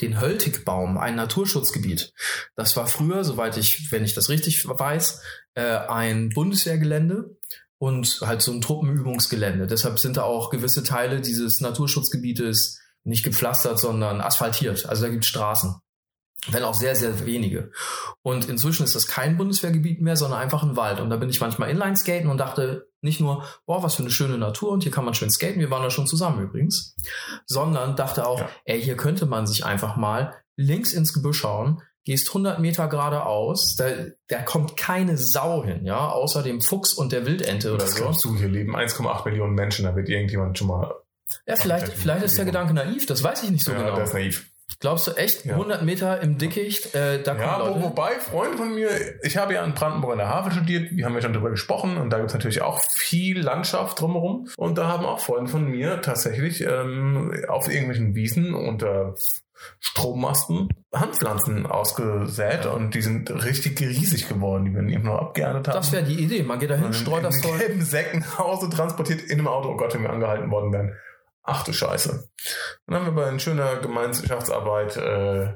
den 0.00 0.18
Höltigbaum, 0.18 0.96
ein 0.96 1.14
Naturschutzgebiet. 1.14 2.14
Das 2.56 2.74
war 2.76 2.86
früher, 2.86 3.22
soweit 3.22 3.58
ich, 3.58 3.92
wenn 3.92 4.02
ich 4.02 4.14
das 4.14 4.30
richtig 4.30 4.66
weiß, 4.66 5.22
äh, 5.54 5.62
ein 5.62 6.30
Bundeswehrgelände 6.30 7.36
und 7.82 8.20
halt 8.20 8.42
so 8.42 8.52
ein 8.52 8.60
Truppenübungsgelände. 8.60 9.66
Deshalb 9.66 9.98
sind 9.98 10.16
da 10.16 10.22
auch 10.22 10.50
gewisse 10.50 10.84
Teile 10.84 11.20
dieses 11.20 11.60
Naturschutzgebietes 11.60 12.78
nicht 13.02 13.24
gepflastert, 13.24 13.80
sondern 13.80 14.20
asphaltiert. 14.20 14.86
Also 14.86 15.02
da 15.02 15.08
gibt 15.08 15.24
es 15.24 15.30
Straßen. 15.30 15.74
wenn 16.48 16.62
auch 16.64 16.74
sehr, 16.74 16.94
sehr 16.96 17.24
wenige. 17.26 17.70
Und 18.22 18.48
inzwischen 18.48 18.82
ist 18.84 18.94
das 18.94 19.06
kein 19.08 19.36
Bundeswehrgebiet 19.36 20.00
mehr, 20.00 20.16
sondern 20.16 20.40
einfach 20.40 20.62
ein 20.62 20.76
Wald. 20.76 21.00
Und 21.00 21.10
da 21.10 21.16
bin 21.16 21.28
ich 21.28 21.40
manchmal 21.40 21.70
Inline-Skaten 21.70 22.28
und 22.28 22.38
dachte 22.38 22.88
nicht 23.00 23.20
nur, 23.20 23.44
boah, 23.66 23.82
was 23.82 23.94
für 23.96 24.02
eine 24.02 24.10
schöne 24.10 24.38
Natur 24.38 24.70
und 24.70 24.82
hier 24.84 24.90
kann 24.92 25.04
man 25.04 25.14
schön 25.14 25.30
skaten, 25.30 25.60
wir 25.60 25.70
waren 25.70 25.82
da 25.84 25.90
schon 25.90 26.06
zusammen 26.08 26.40
übrigens, 26.42 26.94
sondern 27.46 27.94
dachte 27.96 28.26
auch, 28.26 28.40
Ja. 28.40 28.48
ey, 28.64 28.80
hier 28.82 28.96
könnte 28.96 29.26
man 29.26 29.46
sich 29.46 29.64
einfach 29.64 29.96
mal 29.96 30.34
links 30.56 30.92
ins 30.92 31.12
Gebüsch 31.12 31.42
hauen, 31.44 31.80
gehst 32.04 32.28
100 32.30 32.58
Meter 32.58 32.88
geradeaus, 32.88 33.76
da, 33.76 33.86
da 34.28 34.42
kommt 34.42 34.76
keine 34.76 35.16
Sau 35.16 35.64
hin, 35.64 35.84
ja, 35.84 36.08
außer 36.10 36.42
dem 36.42 36.60
Fuchs 36.60 36.92
und 36.94 37.12
der 37.12 37.26
Wildente 37.26 37.70
oder 37.72 37.84
Das 37.84 37.92
so. 37.92 38.02
glaubst 38.02 38.24
du, 38.24 38.36
hier 38.36 38.48
leben 38.48 38.76
1,8 38.76 39.28
Millionen 39.28 39.54
Menschen, 39.54 39.84
da 39.84 39.94
wird 39.94 40.08
irgendjemand 40.08 40.58
schon 40.58 40.68
mal. 40.68 40.94
Ja, 41.46 41.56
vielleicht, 41.56 41.88
vielleicht 41.92 42.24
ist 42.24 42.36
der 42.36 42.44
Gedanke 42.44 42.74
naiv, 42.74 43.06
das 43.06 43.22
weiß 43.22 43.44
ich 43.44 43.50
nicht 43.50 43.64
so 43.64 43.72
ja, 43.72 43.78
genau. 43.82 43.94
der 43.94 44.04
ist 44.04 44.14
naiv. 44.14 44.46
Glaubst 44.80 45.06
du 45.06 45.12
echt, 45.12 45.44
Ja. 45.44 45.52
100 45.52 45.82
Meter 45.84 46.20
im 46.22 46.38
Dickicht, 46.38 46.94
äh, 46.94 47.22
da 47.22 47.34
kommen 47.34 47.46
Ja, 47.46 47.60
wo, 47.60 47.66
Leute? 47.68 47.82
wobei 47.84 48.10
Freunde 48.18 48.56
von 48.58 48.74
mir, 48.74 48.88
ich 49.22 49.36
habe 49.36 49.54
ja 49.54 49.64
in 49.64 49.74
Brandenburg 49.74 50.12
an 50.12 50.18
der 50.18 50.28
Havel 50.28 50.50
studiert, 50.50 50.90
wir 50.90 51.04
haben 51.04 51.14
ja 51.14 51.20
schon 51.22 51.32
darüber 51.32 51.50
gesprochen 51.50 51.98
und 51.98 52.10
da 52.10 52.16
gibt 52.16 52.30
es 52.30 52.34
natürlich 52.34 52.62
auch 52.62 52.80
viel 52.98 53.38
Landschaft 53.40 54.00
drumherum 54.00 54.48
und 54.56 54.78
da 54.78 54.88
haben 54.88 55.04
auch 55.04 55.20
Freunde 55.20 55.50
von 55.50 55.66
mir 55.66 56.00
tatsächlich 56.00 56.62
ähm, 56.62 57.32
auf 57.48 57.68
irgendwelchen 57.68 58.14
Wiesen 58.16 58.54
unter 58.54 59.14
Strommasten 59.80 60.68
Handpflanzen 60.94 61.66
ausgesät 61.66 62.66
und 62.66 62.94
die 62.94 63.02
sind 63.02 63.30
richtig 63.44 63.80
riesig 63.80 64.28
geworden, 64.28 64.64
die 64.66 64.74
werden 64.74 64.88
eben 64.90 65.04
noch 65.04 65.18
abgeerntet 65.18 65.68
haben. 65.68 65.74
Das 65.76 65.92
wäre 65.92 66.04
die 66.04 66.22
Idee. 66.22 66.42
Man 66.42 66.58
geht 66.58 66.70
da 66.70 66.74
hin, 66.74 66.84
Und 66.86 66.94
streut 66.94 67.24
das 67.24 67.36
in 67.36 67.42
Zeug. 67.42 67.58
gelben 67.58 67.82
Säcken 67.82 68.20
nach 68.20 68.38
Hause 68.38 68.68
transportiert 68.70 69.22
in 69.22 69.38
einem 69.38 69.48
Auto. 69.48 69.70
Oh 69.70 69.76
Gott, 69.76 69.94
wenn 69.94 70.02
wir 70.02 70.10
angehalten 70.10 70.50
worden 70.50 70.72
wären. 70.72 70.92
Ach 71.42 71.64
du 71.64 71.72
Scheiße. 71.72 72.28
Dann 72.86 72.96
haben 72.96 73.06
wir 73.06 73.12
bei 73.22 73.28
in 73.28 73.40
schöner 73.40 73.76
Gemeinschaftsarbeit 73.76 74.96
äh, 74.96 75.54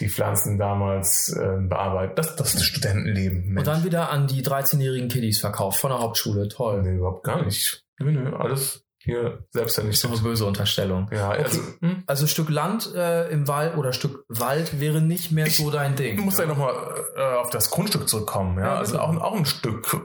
die 0.00 0.08
Pflanzen 0.08 0.58
damals 0.58 1.32
äh, 1.34 1.56
bearbeitet. 1.68 2.18
Das, 2.18 2.36
das 2.36 2.54
ist 2.54 2.64
Studentenleben. 2.64 3.44
Und 3.44 3.54
Mensch. 3.54 3.66
dann 3.66 3.84
wieder 3.84 4.10
an 4.10 4.26
die 4.26 4.42
13-jährigen 4.44 5.08
Kiddies 5.08 5.40
verkauft 5.40 5.80
von 5.80 5.90
der 5.90 6.00
Hauptschule. 6.00 6.48
Toll. 6.48 6.82
Nee, 6.82 6.96
überhaupt 6.96 7.24
gar 7.24 7.44
nicht. 7.44 7.84
Nö, 7.98 8.10
nö, 8.10 8.34
alles 8.36 8.84
hier 9.04 9.44
selbstständig. 9.50 9.94
Das 9.94 10.04
ist 10.04 10.04
doch 10.04 10.18
eine 10.18 10.28
böse 10.28 10.44
Unterstellung. 10.44 11.08
Ja, 11.12 11.30
also, 11.30 11.60
hm? 11.80 12.02
Also 12.06 12.26
Stück 12.26 12.48
Land 12.48 12.94
äh, 12.94 13.28
im 13.30 13.48
Wald 13.48 13.76
oder 13.76 13.92
Stück 13.92 14.24
Wald 14.28 14.80
wäre 14.80 15.00
nicht 15.00 15.32
mehr 15.32 15.46
Ich 15.46 15.56
so 15.56 15.70
dein 15.70 15.96
Ding. 15.96 16.18
Ich 16.18 16.24
muss 16.24 16.38
ja 16.38 16.46
nochmal 16.46 16.74
äh, 17.16 17.36
auf 17.36 17.50
das 17.50 17.70
Grundstück 17.70 18.08
zurückkommen. 18.08 18.58
Ja? 18.58 18.64
Ja, 18.64 18.74
also 18.76 18.98
auch, 18.98 19.16
auch 19.20 19.36
ein 19.36 19.44
Stück 19.46 19.96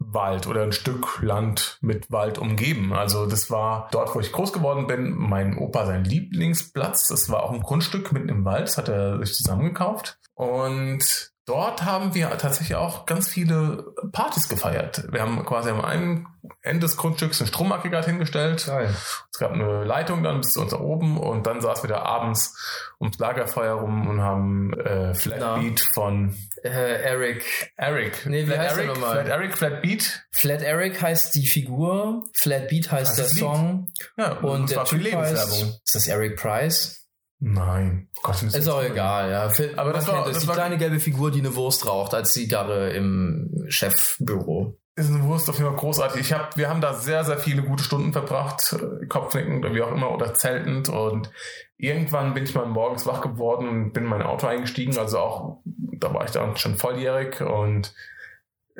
Wald 0.00 0.46
oder 0.46 0.62
ein 0.62 0.72
Stück 0.72 1.22
Land 1.22 1.78
mit 1.82 2.10
Wald 2.10 2.38
umgeben. 2.38 2.92
Also 2.92 3.26
das 3.26 3.50
war 3.50 3.88
dort, 3.92 4.14
wo 4.14 4.20
ich 4.20 4.32
groß 4.32 4.52
geworden 4.52 4.86
bin, 4.86 5.12
mein 5.12 5.56
Opa 5.56 5.86
sein 5.86 6.04
Lieblingsplatz. 6.04 7.08
Das 7.08 7.28
war 7.28 7.42
auch 7.42 7.52
ein 7.52 7.60
Grundstück 7.60 8.10
mitten 8.12 8.28
im 8.28 8.44
Wald. 8.44 8.62
Das 8.62 8.78
hat 8.78 8.88
er 8.88 9.18
sich 9.18 9.34
zusammengekauft. 9.34 10.18
Und 10.34 11.32
dort 11.50 11.84
haben 11.84 12.14
wir 12.14 12.30
tatsächlich 12.38 12.76
auch 12.76 13.04
ganz 13.06 13.28
viele 13.28 13.84
Partys 14.12 14.48
gefeiert. 14.48 15.04
Wir 15.10 15.20
haben 15.20 15.44
quasi 15.44 15.70
am 15.70 15.80
einen 15.84 16.26
Ende 16.62 16.86
des 16.86 16.96
Grundstücks 16.96 17.40
ein 17.40 17.46
Stromaggregat 17.48 18.06
hingestellt. 18.06 18.64
Geil. 18.66 18.94
Es 19.32 19.38
gab 19.38 19.52
eine 19.52 19.84
Leitung 19.84 20.22
dann 20.22 20.40
bis 20.40 20.52
zu 20.52 20.60
uns 20.60 20.70
da 20.70 20.78
oben 20.80 21.18
und 21.18 21.46
dann 21.46 21.60
saßen 21.60 21.88
wir 21.88 21.96
da 21.96 22.02
abends 22.02 22.56
ums 23.00 23.18
Lagerfeuer 23.18 23.74
rum 23.74 24.06
und 24.08 24.20
haben 24.22 24.72
äh, 24.80 25.12
Flatbeat 25.14 25.84
von 25.94 26.34
Äh, 26.62 26.68
Eric. 27.02 27.72
Eric. 27.76 28.26
Nee, 28.26 28.42
wie 28.42 28.46
Flat 28.52 28.58
heißt 28.58 28.76
der 28.76 28.84
Eric, 28.84 28.94
nochmal? 28.94 29.12
Flat 29.24 29.28
Eric, 29.28 29.58
Flatbeat. 29.58 30.22
Flat 30.30 30.62
Eric 30.62 31.02
heißt 31.02 31.34
die 31.34 31.46
Figur, 31.46 32.24
Flat 32.34 32.68
Beat 32.68 32.90
heißt 32.92 33.18
Das 33.18 33.32
der. 33.32 33.38
Song 33.40 33.88
Ja, 34.16 34.32
und 34.38 34.62
das 34.62 34.70
der 34.70 34.78
war 34.78 34.86
für 34.86 34.98
die 34.98 35.04
Lebenswerbung. 35.04 35.58
heißt, 35.68 35.80
ist 35.84 35.94
das 35.94 36.06
Eric 36.08 36.36
Price? 36.36 36.99
Nein. 37.42 38.08
Gott, 38.22 38.42
Ist 38.42 38.68
auch 38.68 38.82
egal, 38.82 39.30
ja. 39.30 39.50
Aber 39.76 39.92
das 39.94 40.06
war- 40.06 40.26
das 40.26 40.40
die 40.40 40.48
war- 40.48 40.54
kleine 40.54 40.76
gelbe 40.76 41.00
Figur, 41.00 41.30
die 41.30 41.40
eine 41.40 41.54
Wurst 41.56 41.86
raucht 41.86 42.12
als 42.14 42.32
Zigarre 42.32 42.90
im 42.90 43.64
Chefbüro. 43.68 44.76
Ist 44.96 45.08
eine 45.10 45.22
Wurst 45.24 45.48
auf 45.48 45.56
jeden 45.56 45.70
Fall 45.70 45.78
großartig. 45.78 46.20
Ich 46.20 46.32
hab, 46.34 46.56
wir 46.58 46.68
haben 46.68 46.82
da 46.82 46.92
sehr, 46.92 47.24
sehr 47.24 47.38
viele 47.38 47.62
gute 47.62 47.82
Stunden 47.82 48.12
verbracht, 48.12 48.74
äh, 48.74 49.06
Kopfnickend 49.06 49.64
oder 49.64 49.74
wie 49.74 49.80
auch 49.80 49.92
immer 49.92 50.10
oder 50.10 50.34
zeltend 50.34 50.90
und 50.90 51.30
irgendwann 51.78 52.34
bin 52.34 52.44
ich 52.44 52.54
mal 52.54 52.66
morgens 52.66 53.06
wach 53.06 53.22
geworden 53.22 53.68
und 53.68 53.92
bin 53.92 54.02
in 54.04 54.10
mein 54.10 54.22
Auto 54.22 54.46
eingestiegen, 54.46 54.98
also 54.98 55.18
auch, 55.18 55.58
da 55.64 56.12
war 56.12 56.24
ich 56.26 56.32
dann 56.32 56.56
schon 56.58 56.76
volljährig 56.76 57.40
und 57.40 57.94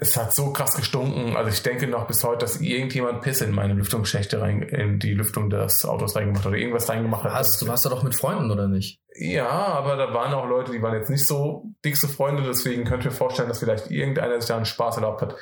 es 0.02 0.16
hat 0.16 0.35
so 0.35 0.50
krass 0.52 0.75
gestunken. 0.75 1.37
Also 1.37 1.50
ich 1.50 1.62
denke 1.62 1.87
noch 1.87 2.07
bis 2.07 2.25
heute, 2.25 2.38
dass 2.38 2.61
irgendjemand 2.61 3.21
Pisse 3.21 3.45
in 3.45 3.52
meine 3.52 3.75
Lüftungsschächte 3.75 4.40
rein, 4.40 4.62
in 4.62 4.99
die 4.99 5.12
Lüftung 5.12 5.50
des 5.50 5.85
Autos 5.85 6.16
reingemacht 6.16 6.45
hat 6.45 6.49
oder 6.52 6.59
irgendwas 6.59 6.88
reingemacht 6.88 7.25
hat. 7.25 7.35
Was? 7.35 7.59
Du 7.59 7.69
warst 7.69 7.85
da 7.85 7.90
doch 7.90 8.02
mit 8.02 8.14
Freunden, 8.14 8.50
oder 8.50 8.66
nicht? 8.66 8.99
Ja, 9.14 9.49
aber 9.50 9.97
da 9.97 10.14
waren 10.14 10.33
auch 10.33 10.47
Leute, 10.47 10.73
die 10.73 10.80
waren 10.80 10.95
jetzt 10.95 11.11
nicht 11.11 11.26
so 11.26 11.66
dickste 11.85 12.09
Freunde, 12.09 12.42
deswegen 12.42 12.85
könnt 12.85 13.04
ihr 13.04 13.11
vorstellen, 13.11 13.49
dass 13.49 13.59
vielleicht 13.59 13.90
irgendeiner 13.90 14.40
sich 14.40 14.49
da 14.49 14.57
einen 14.57 14.64
Spaß 14.64 14.97
erlaubt 14.97 15.21
hat. 15.21 15.37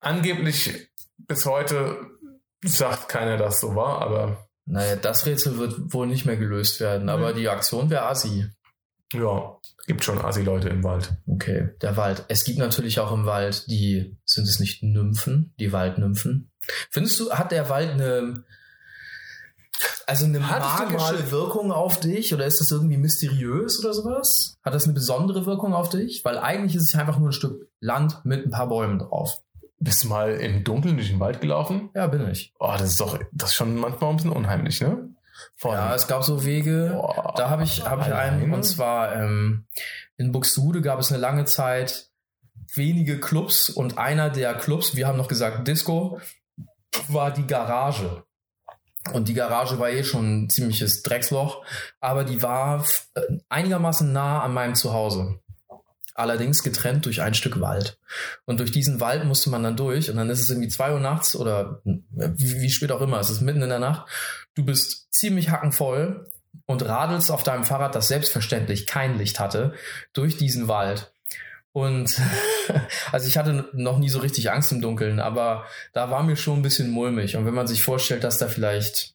Angeblich 0.00 0.88
bis 1.16 1.46
heute 1.46 1.96
sagt 2.64 3.08
keiner, 3.08 3.36
dass 3.36 3.60
so 3.60 3.74
war, 3.74 4.02
aber 4.02 4.48
Naja, 4.66 4.96
das 4.96 5.24
Rätsel 5.24 5.56
wird 5.58 5.94
wohl 5.94 6.06
nicht 6.06 6.26
mehr 6.26 6.36
gelöst 6.36 6.80
werden, 6.80 7.08
aber 7.08 7.32
Mhm. 7.32 7.36
die 7.36 7.48
Aktion 7.48 7.88
wäre 7.88 8.04
assi. 8.06 8.46
Ja, 9.12 9.56
gibt 9.86 10.04
schon 10.04 10.18
Assi-Leute 10.18 10.68
im 10.68 10.84
Wald. 10.84 11.14
Okay, 11.26 11.70
der 11.80 11.96
Wald. 11.96 12.24
Es 12.28 12.44
gibt 12.44 12.58
natürlich 12.58 13.00
auch 13.00 13.12
im 13.12 13.26
Wald 13.26 13.66
die, 13.68 14.16
sind 14.24 14.46
es 14.46 14.60
nicht 14.60 14.82
Nymphen, 14.82 15.54
die 15.58 15.72
Waldnymphen? 15.72 16.50
Findest 16.90 17.18
du, 17.20 17.30
hat 17.30 17.50
der 17.50 17.70
Wald 17.70 17.90
eine, 17.90 18.44
also 20.06 20.26
eine 20.26 20.48
Hattest 20.48 20.92
magische 20.92 21.30
Wirkung 21.30 21.72
auf 21.72 22.00
dich 22.00 22.34
oder 22.34 22.46
ist 22.46 22.60
das 22.60 22.70
irgendwie 22.70 22.98
mysteriös 22.98 23.80
oder 23.80 23.94
sowas? 23.94 24.58
Hat 24.62 24.74
das 24.74 24.84
eine 24.84 24.92
besondere 24.92 25.46
Wirkung 25.46 25.74
auf 25.74 25.88
dich? 25.88 26.24
Weil 26.24 26.38
eigentlich 26.38 26.76
ist 26.76 26.92
es 26.92 27.00
einfach 27.00 27.18
nur 27.18 27.30
ein 27.30 27.32
Stück 27.32 27.68
Land 27.80 28.24
mit 28.24 28.44
ein 28.44 28.50
paar 28.50 28.68
Bäumen 28.68 28.98
drauf. 28.98 29.42
Bist 29.80 30.04
du 30.04 30.08
mal 30.08 30.32
im 30.32 30.64
Dunkeln 30.64 30.96
durch 30.96 31.08
den 31.08 31.20
Wald 31.20 31.40
gelaufen? 31.40 31.90
Ja, 31.94 32.08
bin 32.08 32.28
ich. 32.28 32.52
Oh, 32.58 32.74
das 32.76 32.90
ist 32.90 33.00
doch, 33.00 33.18
das 33.32 33.50
ist 33.50 33.56
schon 33.56 33.76
manchmal 33.76 34.10
ein 34.10 34.16
bisschen 34.16 34.32
unheimlich, 34.32 34.80
ne? 34.80 35.07
Vor 35.56 35.74
Ja, 35.74 35.94
es 35.94 36.06
gab 36.06 36.24
so 36.24 36.44
Wege, 36.44 36.90
Boah, 36.94 37.34
Da 37.36 37.50
habe 37.50 37.64
ich, 37.64 37.84
hab 37.84 38.06
ich 38.06 38.12
einen, 38.12 38.52
und 38.52 38.62
zwar 38.64 39.14
ähm, 39.14 39.66
in 40.16 40.32
Buxtehude 40.32 40.82
gab 40.82 40.98
es 40.98 41.10
eine 41.10 41.20
lange 41.20 41.44
Zeit 41.44 42.10
wenige 42.74 43.18
Clubs 43.18 43.70
und 43.70 43.98
einer 43.98 44.30
der 44.30 44.54
Clubs, 44.54 44.94
wir 44.94 45.06
haben 45.06 45.16
noch 45.16 45.28
gesagt 45.28 45.66
Disco, 45.66 46.20
war 47.08 47.30
die 47.30 47.46
Garage. 47.46 48.24
Und 49.12 49.28
die 49.28 49.34
Garage 49.34 49.78
war 49.78 49.90
eh 49.90 50.04
schon 50.04 50.44
ein 50.44 50.50
ziemliches 50.50 51.02
Drecksloch, 51.02 51.64
aber 52.00 52.24
die 52.24 52.42
war 52.42 52.84
äh, 53.14 53.20
einigermaßen 53.48 54.12
nah 54.12 54.42
an 54.42 54.52
meinem 54.52 54.74
Zuhause. 54.74 55.40
Allerdings 56.14 56.64
getrennt 56.64 57.06
durch 57.06 57.22
ein 57.22 57.34
Stück 57.34 57.60
Wald. 57.60 57.98
Und 58.44 58.58
durch 58.58 58.72
diesen 58.72 59.00
Wald 59.00 59.24
musste 59.24 59.50
man 59.50 59.62
dann 59.62 59.76
durch 59.76 60.10
und 60.10 60.16
dann 60.16 60.28
ist 60.30 60.40
es 60.40 60.50
irgendwie 60.50 60.68
zwei 60.68 60.92
Uhr 60.92 61.00
nachts 61.00 61.36
oder 61.36 61.80
äh, 61.86 62.28
wie, 62.34 62.60
wie 62.60 62.70
spät 62.70 62.92
auch 62.92 63.00
immer, 63.00 63.20
es 63.20 63.30
ist 63.30 63.40
mitten 63.40 63.62
in 63.62 63.68
der 63.68 63.78
Nacht. 63.78 64.10
Du 64.58 64.64
bist 64.64 65.06
ziemlich 65.12 65.50
hackenvoll 65.50 66.28
und 66.66 66.84
radelst 66.84 67.30
auf 67.30 67.44
deinem 67.44 67.62
Fahrrad, 67.62 67.94
das 67.94 68.08
selbstverständlich 68.08 68.88
kein 68.88 69.16
Licht 69.16 69.38
hatte, 69.38 69.72
durch 70.12 70.36
diesen 70.36 70.66
Wald. 70.66 71.12
Und 71.70 72.20
also 73.12 73.28
ich 73.28 73.38
hatte 73.38 73.68
noch 73.72 73.98
nie 73.98 74.08
so 74.08 74.18
richtig 74.18 74.50
Angst 74.50 74.72
im 74.72 74.80
Dunkeln, 74.80 75.20
aber 75.20 75.64
da 75.92 76.10
war 76.10 76.24
mir 76.24 76.34
schon 76.34 76.58
ein 76.58 76.62
bisschen 76.62 76.90
mulmig. 76.90 77.36
Und 77.36 77.46
wenn 77.46 77.54
man 77.54 77.68
sich 77.68 77.84
vorstellt, 77.84 78.24
dass 78.24 78.38
da 78.38 78.48
vielleicht, 78.48 79.14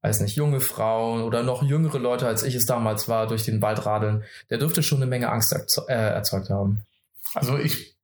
weiß 0.00 0.20
nicht, 0.20 0.36
junge 0.36 0.60
Frauen 0.60 1.20
oder 1.20 1.42
noch 1.42 1.62
jüngere 1.62 1.98
Leute, 1.98 2.26
als 2.26 2.42
ich 2.42 2.54
es 2.54 2.64
damals 2.64 3.10
war, 3.10 3.26
durch 3.26 3.42
den 3.42 3.60
Wald 3.60 3.84
radeln, 3.84 4.24
der 4.48 4.56
dürfte 4.56 4.82
schon 4.82 5.02
eine 5.02 5.10
Menge 5.10 5.30
Angst 5.30 5.54
äh, 5.88 5.92
erzeugt 5.92 6.48
haben. 6.48 6.86
Also 7.34 7.58
ich 7.58 7.97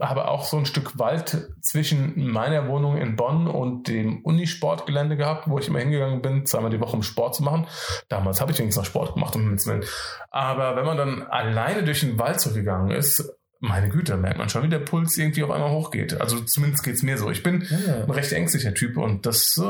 habe 0.00 0.28
auch 0.28 0.44
so 0.44 0.58
ein 0.58 0.66
Stück 0.66 0.98
Wald 0.98 1.48
zwischen 1.60 2.28
meiner 2.30 2.68
Wohnung 2.68 2.96
in 2.96 3.16
Bonn 3.16 3.46
und 3.46 3.88
dem 3.88 4.22
Unisportgelände 4.22 5.16
gehabt, 5.16 5.48
wo 5.48 5.58
ich 5.58 5.68
immer 5.68 5.78
hingegangen 5.78 6.20
bin, 6.20 6.46
zweimal 6.46 6.70
die 6.70 6.80
Woche 6.80 6.96
um 6.96 7.02
Sport 7.02 7.36
zu 7.36 7.42
machen. 7.42 7.66
Damals 8.08 8.40
habe 8.40 8.52
ich 8.52 8.58
wenigstens 8.58 8.82
noch 8.82 8.90
Sport 8.90 9.14
gemacht, 9.14 9.34
um 9.36 9.42
Himmels 9.42 9.66
Willen. 9.66 9.84
Aber 10.30 10.76
wenn 10.76 10.84
man 10.84 10.96
dann 10.96 11.22
alleine 11.22 11.84
durch 11.84 12.00
den 12.00 12.18
Wald 12.18 12.40
zurückgegangen 12.40 12.90
ist, 12.90 13.32
meine 13.60 13.88
Güte, 13.88 14.16
merkt 14.16 14.38
man 14.38 14.48
schon, 14.48 14.62
wie 14.62 14.68
der 14.68 14.80
Puls 14.80 15.16
irgendwie 15.16 15.42
auf 15.42 15.50
einmal 15.50 15.70
hochgeht. 15.70 16.20
Also 16.20 16.40
zumindest 16.40 16.84
geht's 16.84 17.02
mir 17.02 17.16
so. 17.16 17.30
Ich 17.30 17.42
bin 17.42 17.62
ein 17.62 18.10
recht 18.10 18.32
ängstlicher 18.32 18.74
Typ 18.74 18.98
und 18.98 19.24
das 19.24 19.56
äh, 19.56 19.62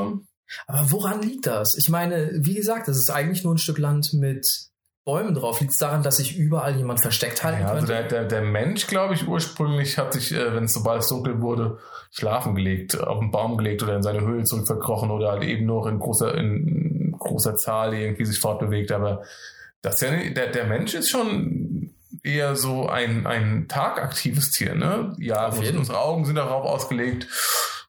Aber 0.66 0.90
woran 0.90 1.22
liegt 1.22 1.46
das? 1.46 1.76
Ich 1.78 1.88
meine, 1.88 2.30
wie 2.34 2.54
gesagt, 2.54 2.88
das 2.88 2.96
ist 2.96 3.10
eigentlich 3.10 3.44
nur 3.44 3.54
ein 3.54 3.58
Stück 3.58 3.78
Land 3.78 4.12
mit 4.14 4.70
Bäumen 5.04 5.34
drauf. 5.34 5.60
Liegt 5.60 5.72
es 5.72 5.78
daran, 5.78 6.02
dass 6.02 6.16
sich 6.16 6.36
überall 6.38 6.74
jemand 6.76 7.02
versteckt 7.02 7.44
halten 7.44 7.62
Ja, 7.62 7.68
also 7.68 7.86
der, 7.86 8.04
der, 8.04 8.24
der 8.24 8.40
Mensch, 8.42 8.86
glaube 8.86 9.14
ich, 9.14 9.28
ursprünglich 9.28 9.98
hat 9.98 10.12
sich, 10.14 10.32
äh, 10.32 10.54
wenn 10.54 10.64
es 10.64 10.72
sobald 10.72 11.02
es 11.02 11.08
dunkel 11.08 11.40
wurde, 11.42 11.78
schlafen 12.10 12.54
gelegt, 12.54 12.98
auf 13.00 13.20
einen 13.20 13.30
Baum 13.30 13.56
gelegt 13.58 13.82
oder 13.82 13.96
in 13.96 14.02
seine 14.02 14.22
Höhle 14.22 14.44
zurück 14.44 14.66
verkrochen 14.66 15.10
oder 15.10 15.32
halt 15.32 15.42
eben 15.44 15.66
noch 15.66 15.86
in 15.86 15.98
großer, 15.98 16.34
in 16.36 17.14
großer 17.18 17.56
Zahl 17.56 17.92
irgendwie 17.94 18.24
sich 18.24 18.40
fortbewegt. 18.40 18.92
Aber 18.92 19.22
das 19.82 19.96
ist 19.96 20.00
ja, 20.02 20.10
nicht- 20.16 20.36
der, 20.36 20.48
der 20.50 20.64
Mensch 20.64 20.94
ist 20.94 21.10
schon 21.10 21.90
eher 22.22 22.56
so 22.56 22.88
ein, 22.88 23.26
ein 23.26 23.66
tagaktives 23.68 24.50
Tier, 24.52 24.74
ne? 24.74 25.14
Ja, 25.18 25.52
jeden. 25.54 25.78
unsere 25.78 26.00
Augen 26.00 26.24
sind 26.24 26.36
darauf 26.36 26.64
ausgelegt, 26.64 27.26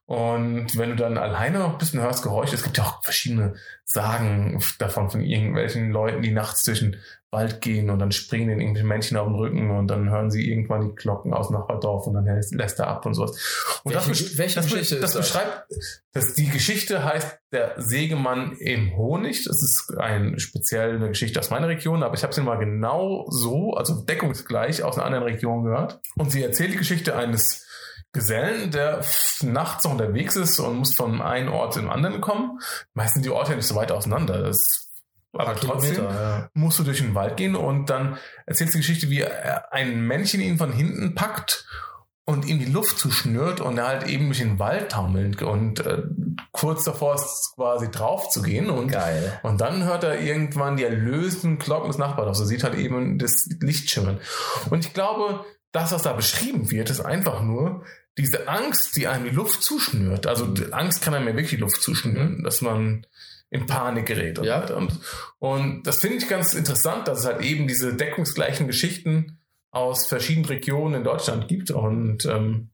Und 0.06 0.76
wenn 0.78 0.90
du 0.90 0.96
dann 0.96 1.18
alleine 1.18 1.58
noch 1.58 1.72
ein 1.72 1.78
bisschen 1.78 2.00
hörst 2.00 2.22
Geräusche, 2.22 2.54
es 2.54 2.62
gibt 2.62 2.78
ja 2.78 2.84
auch 2.84 3.02
verschiedene 3.02 3.54
Sagen 3.84 4.62
davon 4.78 5.10
von 5.10 5.20
irgendwelchen 5.20 5.90
Leuten, 5.90 6.22
die 6.22 6.30
nachts 6.30 6.62
durch 6.62 6.78
den 6.78 6.96
Wald 7.32 7.60
gehen 7.60 7.90
und 7.90 7.98
dann 7.98 8.12
springen 8.12 8.50
in 8.50 8.60
irgendwelche 8.60 8.86
Männchen 8.86 9.16
auf 9.16 9.26
den 9.26 9.34
Rücken 9.34 9.70
und 9.72 9.88
dann 9.88 10.08
hören 10.08 10.30
sie 10.30 10.48
irgendwann 10.48 10.88
die 10.88 10.94
Glocken 10.94 11.34
aus 11.34 11.50
Nachbardorf 11.50 12.06
und 12.06 12.14
dann 12.14 12.24
lässt, 12.24 12.54
lässt 12.54 12.78
er 12.78 12.86
ab 12.86 13.04
und 13.04 13.14
sowas. 13.14 13.80
Und 13.82 13.94
Welche- 13.94 14.08
das, 14.10 14.38
welche 14.38 14.54
das, 14.56 14.66
Geschichte 14.70 15.00
das 15.00 15.12
das? 15.12 15.26
beschreibt, 15.26 15.66
dass 16.12 16.34
die 16.34 16.48
Geschichte 16.50 17.04
heißt 17.04 17.38
der 17.52 17.74
Sägemann 17.76 18.52
im 18.60 18.96
Honig. 18.96 19.44
Das 19.44 19.56
ist 19.60 19.92
ein, 19.98 20.38
speziell 20.38 20.94
eine 20.96 21.08
Geschichte 21.08 21.40
aus 21.40 21.50
meiner 21.50 21.66
Region, 21.66 22.04
aber 22.04 22.14
ich 22.14 22.22
habe 22.22 22.32
sie 22.32 22.42
mal 22.42 22.58
genau 22.58 23.26
so, 23.28 23.74
also 23.74 24.02
deckungsgleich 24.04 24.84
aus 24.84 24.96
einer 24.96 25.06
anderen 25.06 25.24
Region 25.24 25.64
gehört. 25.64 26.00
Und 26.16 26.30
sie 26.30 26.42
erzählt 26.44 26.72
die 26.72 26.78
Geschichte 26.78 27.16
eines 27.16 27.65
Gesellen, 28.16 28.70
der 28.70 29.04
nachts 29.42 29.84
noch 29.84 29.92
unterwegs 29.92 30.36
ist 30.36 30.58
und 30.58 30.78
muss 30.78 30.94
von 30.94 31.20
einem 31.22 31.52
Ort 31.52 31.74
zum 31.74 31.90
anderen 31.90 32.20
kommen. 32.20 32.58
Meistens 32.94 33.14
sind 33.14 33.26
die 33.26 33.30
Orte 33.30 33.50
ja 33.50 33.56
nicht 33.56 33.66
so 33.66 33.76
weit 33.76 33.92
auseinander. 33.92 34.42
Das, 34.42 34.90
aber 35.32 35.54
trotzdem 35.54 36.04
ja. 36.04 36.48
musst 36.54 36.78
du 36.78 36.82
durch 36.82 36.98
den 36.98 37.14
Wald 37.14 37.36
gehen 37.36 37.54
und 37.54 37.90
dann 37.90 38.18
erzählst 38.46 38.74
du 38.74 38.78
die 38.78 38.86
Geschichte, 38.86 39.10
wie 39.10 39.24
ein 39.24 40.00
Männchen 40.00 40.40
ihn 40.40 40.58
von 40.58 40.72
hinten 40.72 41.14
packt 41.14 41.66
und 42.26 42.44
ihm 42.44 42.58
die 42.58 42.64
Luft 42.64 42.98
zuschnürt 42.98 43.60
und 43.60 43.78
er 43.78 43.86
halt 43.86 44.08
eben 44.08 44.26
durch 44.26 44.38
den 44.38 44.58
Wald 44.58 44.90
taumelt 44.90 45.42
und 45.42 45.86
äh, 45.86 46.02
kurz 46.50 46.82
davor 46.84 47.14
ist 47.14 47.52
quasi 47.54 47.88
drauf 47.88 48.30
zu 48.30 48.42
gehen 48.42 48.68
und 48.68 48.88
Geil. 48.88 49.38
und 49.44 49.60
dann 49.60 49.84
hört 49.84 50.02
er 50.02 50.20
irgendwann 50.20 50.76
die 50.76 50.82
erlösten 50.82 51.58
Glocken 51.58 51.88
des 51.88 51.98
Nachbardorfs. 51.98 52.40
Er 52.40 52.46
sieht 52.46 52.64
halt 52.64 52.74
eben 52.74 53.18
das 53.18 53.48
Licht 53.60 53.88
schimmern. 53.90 54.18
Und 54.70 54.84
ich 54.84 54.92
glaube, 54.92 55.44
das, 55.72 55.92
was 55.92 56.02
da 56.02 56.12
beschrieben 56.12 56.70
wird, 56.70 56.90
ist 56.90 57.00
einfach 57.00 57.42
nur 57.42 57.84
diese 58.18 58.48
Angst, 58.48 58.96
die 58.96 59.06
einem 59.08 59.24
die 59.24 59.30
Luft 59.30 59.62
zuschnürt. 59.62 60.26
Also 60.26 60.46
die 60.46 60.72
Angst 60.72 61.02
kann 61.02 61.14
einem 61.14 61.28
ja 61.28 61.34
wirklich 61.34 61.50
die 61.50 61.56
Luft 61.56 61.82
zuschnüren, 61.82 62.42
dass 62.42 62.62
man 62.62 63.06
in 63.50 63.66
Panik 63.66 64.06
gerät. 64.06 64.38
Und, 64.38 64.46
Ja. 64.46 64.64
und, 64.74 64.98
und 65.38 65.82
das 65.86 65.98
finde 66.00 66.16
ich 66.16 66.28
ganz 66.28 66.54
interessant, 66.54 67.08
dass 67.08 67.20
es 67.20 67.26
halt 67.26 67.42
eben 67.42 67.68
diese 67.68 67.94
deckungsgleichen 67.94 68.66
Geschichten 68.66 69.38
aus 69.70 70.06
verschiedenen 70.06 70.46
Regionen 70.46 70.94
in 70.94 71.04
Deutschland 71.04 71.46
gibt. 71.48 71.70
Und 71.70 72.24
ähm, 72.24 72.70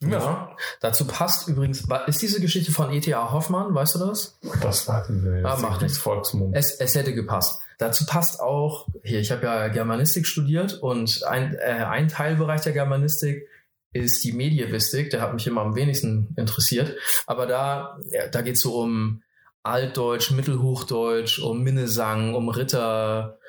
ja, 0.00 0.56
Dazu 0.80 1.06
passt 1.06 1.46
übrigens, 1.48 1.86
ist 2.06 2.22
diese 2.22 2.40
Geschichte 2.40 2.72
von 2.72 2.90
E.T.A. 2.92 3.30
Hoffmann, 3.30 3.72
weißt 3.74 3.94
du 3.96 3.98
das? 4.00 4.38
das 4.60 4.86
jetzt. 4.86 5.44
Ah, 5.44 5.56
macht 5.60 5.82
nichts. 5.82 5.98
Volksmund. 5.98 6.56
Es, 6.56 6.72
es 6.80 6.94
hätte 6.96 7.14
gepasst. 7.14 7.62
Dazu 7.82 8.06
passt 8.06 8.38
auch, 8.38 8.86
hier, 9.02 9.18
ich 9.18 9.32
habe 9.32 9.44
ja 9.44 9.66
Germanistik 9.66 10.28
studiert 10.28 10.74
und 10.74 11.24
ein, 11.24 11.56
äh, 11.56 11.84
ein 11.84 12.06
Teilbereich 12.06 12.60
der 12.60 12.72
Germanistik 12.72 13.48
ist 13.92 14.22
die 14.22 14.30
Medievistik, 14.30 15.10
der 15.10 15.20
hat 15.20 15.34
mich 15.34 15.48
immer 15.48 15.62
am 15.62 15.74
wenigsten 15.74 16.32
interessiert. 16.36 16.96
Aber 17.26 17.46
da, 17.46 17.98
ja, 18.12 18.28
da 18.28 18.42
geht 18.42 18.54
es 18.54 18.60
so 18.60 18.80
um 18.80 19.24
Altdeutsch, 19.64 20.30
Mittelhochdeutsch, 20.30 21.40
um 21.40 21.64
Minnesang, 21.64 22.36
um 22.36 22.50
Ritter, 22.50 23.40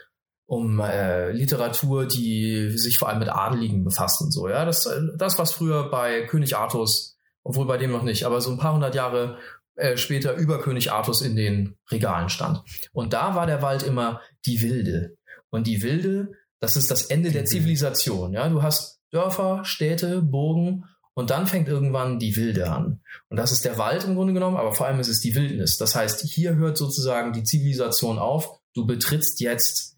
um 0.47 0.79
äh, 0.79 1.31
Literatur, 1.31 2.07
die 2.07 2.71
sich 2.75 2.97
vor 2.97 3.09
allem 3.09 3.19
mit 3.19 3.29
Adeligen 3.29 3.83
befasst 3.83 4.19
und 4.19 4.31
so. 4.31 4.49
Ja, 4.49 4.65
das, 4.65 4.89
das 5.15 5.37
was 5.37 5.51
früher 5.51 5.91
bei 5.91 6.25
König 6.25 6.57
Artus, 6.57 7.19
obwohl 7.43 7.67
bei 7.67 7.77
dem 7.77 7.91
noch 7.91 8.03
nicht, 8.03 8.23
aber 8.23 8.41
so 8.41 8.49
ein 8.49 8.57
paar 8.57 8.73
hundert 8.73 8.95
Jahre 8.95 9.37
äh, 9.75 9.97
später 9.97 10.35
über 10.35 10.61
König 10.61 10.91
Artus 10.91 11.21
in 11.21 11.35
den 11.35 11.77
Regalen 11.91 12.29
stand. 12.29 12.61
Und 12.91 13.13
da 13.13 13.35
war 13.35 13.47
der 13.47 13.61
Wald 13.61 13.83
immer 13.83 14.21
die 14.45 14.61
Wilde. 14.61 15.17
Und 15.49 15.67
die 15.67 15.81
Wilde, 15.83 16.31
das 16.59 16.75
ist 16.75 16.89
das 16.89 17.05
Ende 17.05 17.31
der. 17.31 17.45
Zivilisation. 17.45 18.33
Ja, 18.33 18.49
du 18.49 18.61
hast 18.63 18.99
Dörfer, 19.11 19.65
Städte, 19.65 20.21
Burgen 20.21 20.85
und 21.13 21.29
dann 21.29 21.45
fängt 21.45 21.67
irgendwann 21.67 22.19
die 22.19 22.35
Wilde 22.35 22.71
an. 22.71 23.01
Und 23.29 23.37
das 23.37 23.51
ist 23.51 23.65
der 23.65 23.77
Wald 23.77 24.03
im 24.03 24.15
Grunde 24.15 24.33
genommen, 24.33 24.57
aber 24.57 24.73
vor 24.73 24.87
allem 24.87 24.99
ist 24.99 25.09
es 25.09 25.21
die 25.21 25.35
Wildnis. 25.35 25.77
Das 25.77 25.95
heißt, 25.95 26.21
hier 26.21 26.55
hört 26.55 26.77
sozusagen 26.77 27.33
die 27.33 27.43
Zivilisation 27.43 28.17
auf. 28.17 28.59
Du 28.73 28.85
betrittst 28.85 29.39
jetzt 29.39 29.97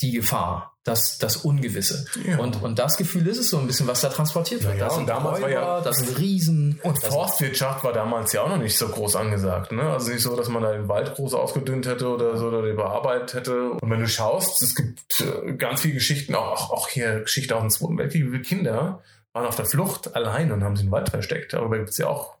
die 0.00 0.12
Gefahr, 0.12 0.77
das, 0.88 1.18
das 1.18 1.36
Ungewisse. 1.36 2.06
Ja. 2.26 2.38
Und, 2.38 2.62
und 2.62 2.78
das 2.78 2.96
Gefühl 2.96 3.26
ist 3.26 3.38
es 3.38 3.50
so 3.50 3.58
ein 3.58 3.66
bisschen, 3.66 3.86
was 3.86 4.00
da 4.00 4.08
transportiert 4.08 4.64
wird. 4.64 4.78
Ja, 4.78 4.86
das 4.86 4.96
und 4.96 5.06
damals 5.06 5.40
war 5.42 5.50
ja- 5.50 5.80
das 5.80 5.96
sind 5.98 6.18
Riesen. 6.18 6.80
Und 6.82 6.98
Forstwirtschaft 7.02 7.84
war 7.84 7.92
damals 7.92 8.32
ja 8.32 8.42
auch 8.42 8.48
noch 8.48 8.58
nicht 8.58 8.76
so 8.76 8.88
groß 8.88 9.16
angesagt. 9.16 9.72
Ne? 9.72 9.82
Also 9.82 10.10
nicht 10.10 10.22
so, 10.22 10.34
dass 10.36 10.48
man 10.48 10.62
da 10.62 10.72
den 10.72 10.88
Wald 10.88 11.14
groß 11.14 11.34
ausgedünnt 11.34 11.86
hätte 11.86 12.08
oder 12.08 12.36
so 12.36 12.46
oder 12.48 12.62
den 12.62 12.76
bearbeitet 12.76 13.34
hätte. 13.34 13.70
Und 13.72 13.90
wenn 13.90 14.00
du 14.00 14.08
schaust, 14.08 14.62
es 14.62 14.74
gibt 14.74 15.20
äh, 15.20 15.52
ganz 15.54 15.82
viele 15.82 15.94
Geschichten, 15.94 16.34
auch, 16.34 16.70
auch, 16.70 16.88
hier 16.88 17.20
Geschichte 17.20 17.54
aus 17.54 17.62
dem 17.62 17.70
Zweiten 17.70 17.98
Weltkrieg, 17.98 18.24
wie 18.26 18.30
viele 18.30 18.42
Kinder 18.42 19.02
waren 19.32 19.46
auf 19.46 19.56
der 19.56 19.66
Flucht 19.66 20.16
allein 20.16 20.50
und 20.52 20.64
haben 20.64 20.76
sich 20.76 20.86
im 20.86 20.90
Wald 20.92 21.10
versteckt. 21.10 21.52
Darüber 21.52 21.76
gibt 21.78 21.90
es 21.90 21.98
ja 21.98 22.08
auch 22.08 22.38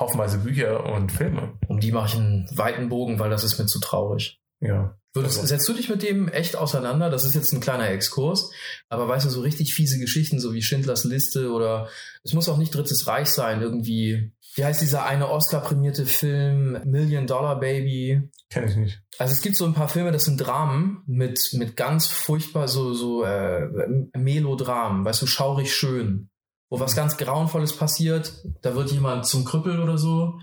haufenweise 0.00 0.38
Bücher 0.38 0.84
und 0.84 1.12
Filme. 1.12 1.52
Um 1.68 1.78
die 1.80 1.92
mache 1.92 2.08
ich 2.08 2.14
einen 2.16 2.48
weiten 2.52 2.88
Bogen, 2.88 3.18
weil 3.18 3.30
das 3.30 3.44
ist 3.44 3.58
mir 3.58 3.66
zu 3.66 3.78
traurig. 3.80 4.40
Ja. 4.60 4.97
Würdest, 5.14 5.38
Also- 5.38 5.48
setzt 5.48 5.68
du 5.68 5.72
dich 5.72 5.88
mit 5.88 6.02
dem 6.02 6.28
echt 6.28 6.54
auseinander? 6.56 7.10
Das 7.10 7.24
ist 7.24 7.34
jetzt 7.34 7.52
ein 7.52 7.60
kleiner 7.60 7.88
Exkurs, 7.90 8.50
aber 8.88 9.08
weißt 9.08 9.26
du, 9.26 9.30
so 9.30 9.40
richtig 9.40 9.74
fiese 9.74 9.98
Geschichten, 9.98 10.38
so 10.38 10.52
wie 10.52 10.62
Schindlers 10.62 11.04
Liste 11.04 11.50
oder 11.50 11.88
es 12.24 12.34
muss 12.34 12.48
auch 12.48 12.58
nicht 12.58 12.74
Drittes 12.74 13.06
Reich 13.06 13.28
sein, 13.30 13.62
irgendwie. 13.62 14.32
Wie 14.54 14.64
heißt 14.64 14.80
dieser 14.82 15.04
eine 15.04 15.28
Oscar-prämierte 15.30 16.04
Film 16.04 16.80
Million 16.84 17.26
Dollar 17.26 17.58
Baby? 17.60 18.28
Kenne 18.50 18.66
ich 18.70 18.76
nicht. 18.76 19.02
Also 19.18 19.32
es 19.32 19.40
gibt 19.42 19.56
so 19.56 19.64
ein 19.66 19.74
paar 19.74 19.88
Filme, 19.88 20.10
das 20.10 20.24
sind 20.24 20.38
Dramen 20.38 21.02
mit, 21.06 21.38
mit 21.52 21.76
ganz 21.76 22.06
furchtbar 22.06 22.66
so, 22.68 22.92
so 22.94 23.22
äh, 23.24 23.68
Melodramen, 24.16 25.04
weißt 25.04 25.22
du, 25.22 25.26
schaurig 25.26 25.72
schön, 25.74 26.30
wo 26.70 26.80
was 26.80 26.96
ganz 26.96 27.16
Grauenvolles 27.16 27.74
passiert, 27.76 28.32
da 28.62 28.74
wird 28.74 28.90
jemand 28.90 29.26
zum 29.26 29.44
Krüppel 29.44 29.80
oder 29.80 29.96
so, 29.98 30.38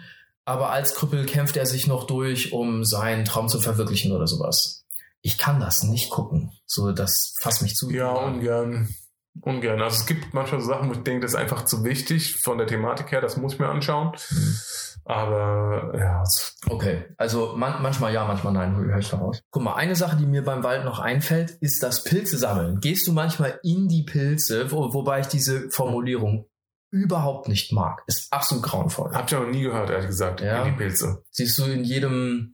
aber 0.45 0.69
als 0.69 0.95
Krüppel 0.95 1.25
kämpft 1.25 1.57
er 1.57 1.65
sich 1.65 1.87
noch 1.87 2.05
durch, 2.05 2.53
um 2.53 2.85
seinen 2.85 3.25
Traum 3.25 3.49
zu 3.49 3.59
verwirklichen 3.59 4.11
oder 4.11 4.27
sowas. 4.27 4.85
Ich 5.21 5.39
kann 5.39 5.59
das 5.59 5.83
nicht 5.83 6.11
gucken. 6.11 6.51
So, 6.67 6.91
das 6.91 7.33
fasst 7.39 7.63
mich 7.63 7.75
zu. 7.75 7.89
Ja, 7.89 8.11
ungern. 8.11 8.89
Ungern. 9.41 9.81
Also 9.81 9.97
es 9.97 10.05
gibt 10.05 10.33
manchmal 10.33 10.61
so 10.61 10.67
Sachen, 10.67 10.87
wo 10.87 10.93
ich 10.93 11.03
denke, 11.03 11.21
das 11.21 11.31
ist 11.31 11.37
einfach 11.37 11.65
zu 11.65 11.83
wichtig 11.83 12.37
von 12.37 12.57
der 12.57 12.67
Thematik 12.67 13.11
her, 13.11 13.21
das 13.21 13.35
muss 13.35 13.53
ich 13.53 13.59
mir 13.59 13.67
anschauen. 13.67 14.13
Aber 15.03 15.93
ja, 15.97 16.23
Okay, 16.67 17.05
also 17.17 17.53
man, 17.55 17.81
manchmal 17.81 18.13
ja, 18.13 18.25
manchmal 18.25 18.53
nein, 18.53 18.75
höre 18.75 18.97
ich 18.97 19.09
daraus. 19.09 19.41
Guck 19.51 19.61
mal, 19.61 19.75
eine 19.75 19.95
Sache, 19.95 20.15
die 20.17 20.25
mir 20.25 20.43
beim 20.43 20.63
Wald 20.63 20.83
noch 20.83 20.99
einfällt, 20.99 21.51
ist 21.61 21.83
das 21.83 22.03
Pilze 22.03 22.37
sammeln. 22.37 22.79
Gehst 22.79 23.07
du 23.07 23.11
manchmal 23.11 23.59
in 23.61 23.87
die 23.87 24.03
Pilze, 24.03 24.71
wo, 24.71 24.93
wobei 24.93 25.19
ich 25.19 25.27
diese 25.27 25.69
Formulierung 25.69 26.47
überhaupt 26.95 27.47
nicht 27.49 27.71
mag. 27.71 28.03
Ist 28.07 28.31
absolut 28.31 28.63
grauenvoll. 28.63 29.11
hab 29.13 29.27
ich 29.29 29.35
auch 29.35 29.41
noch 29.41 29.49
nie 29.51 29.63
gehört, 29.63 29.89
ehrlich 29.89 30.07
gesagt, 30.07 30.41
Ja. 30.41 30.63
in 30.63 30.71
die 30.71 30.77
Pilze. 30.77 31.23
Siehst 31.31 31.57
du 31.57 31.63
in 31.65 31.83
jedem 31.83 32.53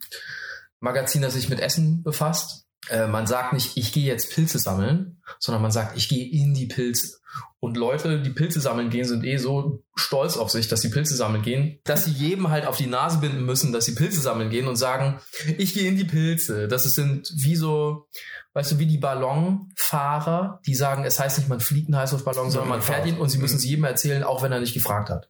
Magazin, 0.79 1.21
das 1.21 1.33
sich 1.33 1.47
mit 1.49 1.59
Essen 1.59 2.01
befasst, 2.03 2.65
äh, 2.89 3.07
man 3.07 3.27
sagt 3.27 3.53
nicht, 3.53 3.77
ich 3.77 3.93
gehe 3.93 4.05
jetzt 4.05 4.33
Pilze 4.33 4.59
sammeln, 4.59 5.21
sondern 5.39 5.61
man 5.61 5.71
sagt, 5.71 5.97
ich 5.97 6.09
gehe 6.09 6.27
in 6.29 6.53
die 6.53 6.67
Pilze. 6.67 7.17
Und 7.61 7.77
Leute, 7.77 8.21
die 8.21 8.31
Pilze 8.31 8.59
sammeln 8.59 8.89
gehen, 8.89 9.05
sind 9.05 9.23
eh 9.23 9.37
so 9.37 9.83
stolz 9.95 10.35
auf 10.35 10.49
sich, 10.49 10.67
dass 10.67 10.81
sie 10.81 10.89
Pilze 10.89 11.15
sammeln 11.15 11.43
gehen, 11.43 11.79
dass 11.85 12.05
sie 12.05 12.11
jedem 12.11 12.49
halt 12.49 12.65
auf 12.65 12.75
die 12.75 12.87
Nase 12.87 13.19
binden 13.19 13.45
müssen, 13.45 13.71
dass 13.71 13.85
sie 13.85 13.93
Pilze 13.95 14.19
sammeln 14.19 14.49
gehen 14.49 14.67
und 14.67 14.75
sagen, 14.75 15.19
ich 15.57 15.73
gehe 15.73 15.87
in 15.87 15.95
die 15.95 16.03
Pilze. 16.03 16.67
Das 16.67 16.83
sind 16.83 17.31
wie 17.35 17.55
so, 17.55 18.07
weißt 18.53 18.71
du, 18.73 18.79
wie 18.79 18.87
die 18.87 18.97
Ballonfahrer, 18.97 20.59
die 20.65 20.75
sagen, 20.75 21.05
es 21.05 21.19
heißt 21.19 21.37
nicht, 21.37 21.49
man 21.49 21.59
fliegt 21.59 21.87
einen 21.87 21.97
Heißluftballon, 21.97 22.49
sondern 22.51 22.69
man 22.69 22.81
fährt 22.81 23.05
ihn 23.05 23.17
und 23.17 23.29
sie 23.29 23.37
müssen 23.37 23.57
es 23.57 23.63
jedem 23.63 23.83
erzählen, 23.85 24.23
auch 24.23 24.41
wenn 24.43 24.51
er 24.51 24.59
nicht 24.59 24.73
gefragt 24.73 25.09
hat. 25.09 25.29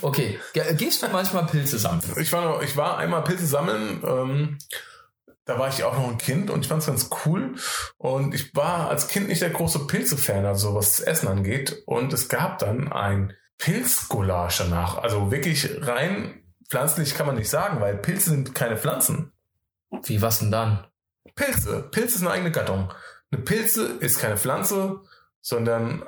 Okay, 0.00 0.38
Ge- 0.54 0.74
gehst 0.74 1.02
du 1.02 1.08
manchmal 1.08 1.46
Pilze 1.46 1.78
sammeln? 1.78 2.02
Ich 2.20 2.32
war, 2.32 2.44
noch, 2.44 2.62
ich 2.62 2.76
war 2.76 2.98
einmal 2.98 3.22
Pilze 3.24 3.46
sammeln. 3.46 4.02
Ähm, 4.04 4.58
da 5.52 5.58
war 5.58 5.68
ich 5.68 5.84
auch 5.84 5.94
noch 5.94 6.08
ein 6.08 6.18
Kind 6.18 6.50
und 6.50 6.60
ich 6.60 6.68
fand 6.68 6.80
es 6.80 6.86
ganz 6.86 7.10
cool. 7.24 7.54
Und 7.98 8.34
ich 8.34 8.54
war 8.54 8.88
als 8.88 9.08
Kind 9.08 9.28
nicht 9.28 9.42
der 9.42 9.50
große 9.50 9.86
Pilze-Fan, 9.86 10.46
also 10.46 10.74
was 10.74 10.96
das 10.96 11.06
Essen 11.06 11.28
angeht. 11.28 11.82
Und 11.86 12.12
es 12.12 12.28
gab 12.28 12.58
dann 12.58 12.90
ein 12.90 13.34
Pilzgulasch 13.58 14.58
danach. 14.58 14.98
Also 14.98 15.30
wirklich 15.30 15.68
rein 15.82 16.42
pflanzlich 16.68 17.14
kann 17.14 17.26
man 17.26 17.36
nicht 17.36 17.50
sagen, 17.50 17.80
weil 17.80 17.96
Pilze 17.98 18.30
sind 18.30 18.54
keine 18.54 18.78
Pflanzen. 18.78 19.32
Wie, 20.04 20.22
was 20.22 20.38
denn 20.38 20.50
dann? 20.50 20.86
Pilze. 21.34 21.82
Pilze 21.90 22.16
ist 22.16 22.22
eine 22.22 22.30
eigene 22.30 22.50
Gattung. 22.50 22.92
Eine 23.30 23.42
Pilze 23.42 23.84
ist 24.00 24.18
keine 24.18 24.38
Pflanze, 24.38 25.00
sondern 25.42 26.02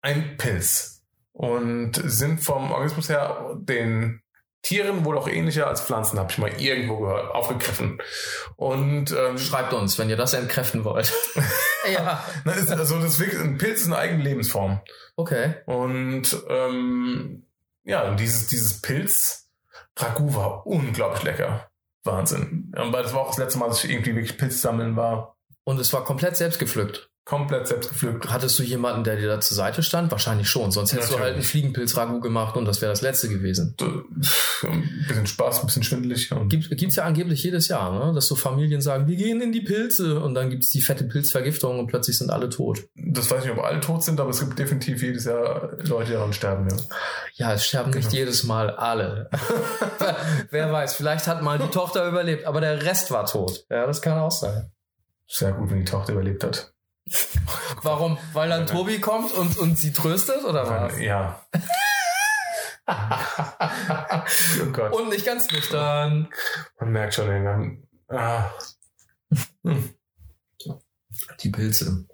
ein 0.00 0.36
Pilz. 0.38 1.04
Und 1.32 1.92
sind 2.04 2.40
vom 2.40 2.72
Organismus 2.72 3.08
her 3.08 3.54
den 3.60 4.22
Tieren 4.62 5.04
wohl 5.04 5.18
auch 5.18 5.28
ähnlicher 5.28 5.66
als 5.66 5.80
Pflanzen, 5.80 6.18
habe 6.18 6.30
ich 6.30 6.38
mal 6.38 6.60
irgendwo 6.60 6.98
gehört, 6.98 7.34
aufgegriffen. 7.34 8.00
Und 8.56 9.10
ähm, 9.10 9.36
Schreibt 9.36 9.72
uns, 9.72 9.98
wenn 9.98 10.08
ihr 10.08 10.16
das 10.16 10.34
entkräften 10.34 10.84
wollt. 10.84 11.12
ja. 11.92 12.22
na, 12.44 12.52
ist, 12.52 12.70
also 12.70 12.96
das 12.96 13.14
ist 13.14 13.20
wirklich, 13.20 13.40
ein 13.40 13.58
Pilz 13.58 13.80
ist 13.80 13.86
eine 13.86 13.98
eigene 13.98 14.22
Lebensform. 14.22 14.80
Okay. 15.16 15.54
Und 15.66 16.36
ähm, 16.48 17.46
ja, 17.84 18.08
und 18.08 18.20
dieses, 18.20 18.46
dieses 18.46 18.80
Pilz 18.80 19.42
Ragout 19.96 20.34
war 20.34 20.66
unglaublich 20.66 21.22
lecker. 21.22 21.70
Wahnsinn. 22.04 22.72
Aber 22.76 23.02
das 23.02 23.12
war 23.12 23.20
auch 23.20 23.28
das 23.28 23.38
letzte 23.38 23.58
Mal, 23.58 23.68
dass 23.68 23.84
ich 23.84 23.90
irgendwie 23.90 24.14
wirklich 24.14 24.38
Pilz 24.38 24.60
sammeln 24.60 24.96
war. 24.96 25.36
Und 25.64 25.78
es 25.80 25.92
war 25.92 26.04
komplett 26.04 26.36
selbst 26.36 26.58
gepflückt. 26.58 27.11
Komplett 27.24 27.68
selbst 27.68 27.88
gepflückt. 27.88 28.28
Hattest 28.32 28.58
du 28.58 28.64
jemanden, 28.64 29.04
der 29.04 29.14
dir 29.14 29.28
da 29.28 29.40
zur 29.40 29.56
Seite 29.56 29.84
stand? 29.84 30.10
Wahrscheinlich 30.10 30.48
schon. 30.50 30.72
Sonst 30.72 30.92
hättest 30.92 31.10
du 31.10 31.14
halt 31.14 31.22
einen 31.26 31.32
Natürlich. 31.36 31.50
Fliegenpilz-Ragout 31.50 32.20
gemacht 32.20 32.56
und 32.56 32.64
das 32.64 32.80
wäre 32.82 32.90
das 32.90 33.00
letzte 33.00 33.28
gewesen. 33.28 33.76
Ein 33.80 35.04
bisschen 35.06 35.26
Spaß, 35.28 35.60
ein 35.60 35.66
bisschen 35.66 35.84
schwindelig. 35.84 36.30
Gibt 36.48 36.76
gibt's 36.76 36.96
ja 36.96 37.04
angeblich 37.04 37.42
jedes 37.44 37.68
Jahr, 37.68 37.92
ne? 38.06 38.12
dass 38.12 38.26
so 38.26 38.34
Familien 38.34 38.80
sagen, 38.80 39.06
wir 39.06 39.14
gehen 39.16 39.40
in 39.40 39.52
die 39.52 39.60
Pilze 39.60 40.18
und 40.18 40.34
dann 40.34 40.50
gibt's 40.50 40.70
die 40.70 40.82
fette 40.82 41.04
Pilzvergiftung 41.04 41.78
und 41.78 41.86
plötzlich 41.86 42.18
sind 42.18 42.30
alle 42.32 42.48
tot. 42.48 42.88
das 42.96 43.30
weiß 43.30 43.44
ich 43.44 43.50
nicht, 43.50 43.58
ob 43.58 43.64
alle 43.64 43.78
tot 43.80 44.02
sind, 44.02 44.18
aber 44.18 44.30
es 44.30 44.40
gibt 44.40 44.58
definitiv 44.58 45.00
jedes 45.00 45.24
Jahr 45.24 45.76
Leute, 45.84 46.06
die 46.06 46.12
daran 46.14 46.32
sterben. 46.32 46.68
Ja. 46.70 46.76
Ja, 47.34 47.54
es 47.54 47.64
sterben 47.64 47.90
nicht 47.92 48.10
Genau. 48.10 48.14
jedes 48.18 48.42
Mal 48.44 48.70
alle. 48.70 49.30
Wer 50.50 50.72
weiß, 50.72 50.94
vielleicht 50.94 51.26
hat 51.28 51.40
mal 51.42 51.58
die 51.58 51.68
Tochter 51.68 52.06
überlebt, 52.08 52.46
aber 52.46 52.60
der 52.60 52.82
Rest 52.82 53.10
war 53.12 53.26
tot. 53.26 53.64
Ja, 53.70 53.86
das 53.86 54.02
kann 54.02 54.18
auch 54.18 54.30
sein. 54.32 54.70
Sehr 55.28 55.52
gut, 55.52 55.70
wenn 55.70 55.78
die 55.78 55.84
Tochter 55.84 56.12
überlebt 56.12 56.44
hat. 56.44 56.71
Warum? 57.82 58.18
Weil 58.32 58.48
dann 58.48 58.66
Tobi 58.66 59.00
kommt 59.00 59.32
und, 59.32 59.58
und 59.58 59.78
sie 59.78 59.92
tröstet 59.92 60.44
oder 60.44 60.68
was? 60.68 61.00
Ja. 61.00 61.44
oh 64.62 64.72
Gott. 64.72 64.92
Und 64.92 65.08
nicht 65.10 65.24
ganz 65.24 65.50
nüchtern. 65.50 66.28
Man 66.80 66.92
merkt 66.92 67.14
schon, 67.14 67.30
ey, 67.30 67.40
man, 67.40 67.82
ah, 68.08 68.50
Die 71.40 71.50
Pilze. 71.50 72.06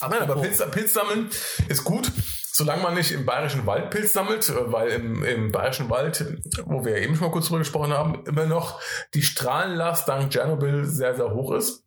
Nein, 0.00 0.22
aber 0.22 0.40
Pilz, 0.40 0.62
Pilz 0.70 0.92
sammeln 0.92 1.30
ist 1.68 1.84
gut, 1.84 2.10
solange 2.52 2.82
man 2.82 2.94
nicht 2.94 3.12
im 3.12 3.24
bayerischen 3.24 3.64
Wald 3.66 3.90
Pilz 3.90 4.12
sammelt, 4.12 4.48
äh, 4.48 4.72
weil 4.72 4.88
im, 4.90 5.24
im 5.24 5.52
bayerischen 5.52 5.88
Wald, 5.88 6.24
wo 6.64 6.84
wir 6.84 6.96
eben 6.98 7.14
schon 7.14 7.26
mal 7.26 7.32
kurz 7.32 7.46
drüber 7.46 7.60
gesprochen 7.60 7.92
haben, 7.92 8.24
immer 8.26 8.46
noch 8.46 8.80
die 9.14 9.22
Strahlenlast 9.22 10.06
dank 10.08 10.30
Tschernobyl 10.30 10.84
sehr, 10.84 11.14
sehr 11.14 11.30
hoch 11.30 11.52
ist. 11.52 11.83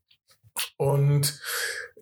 Und 0.78 1.40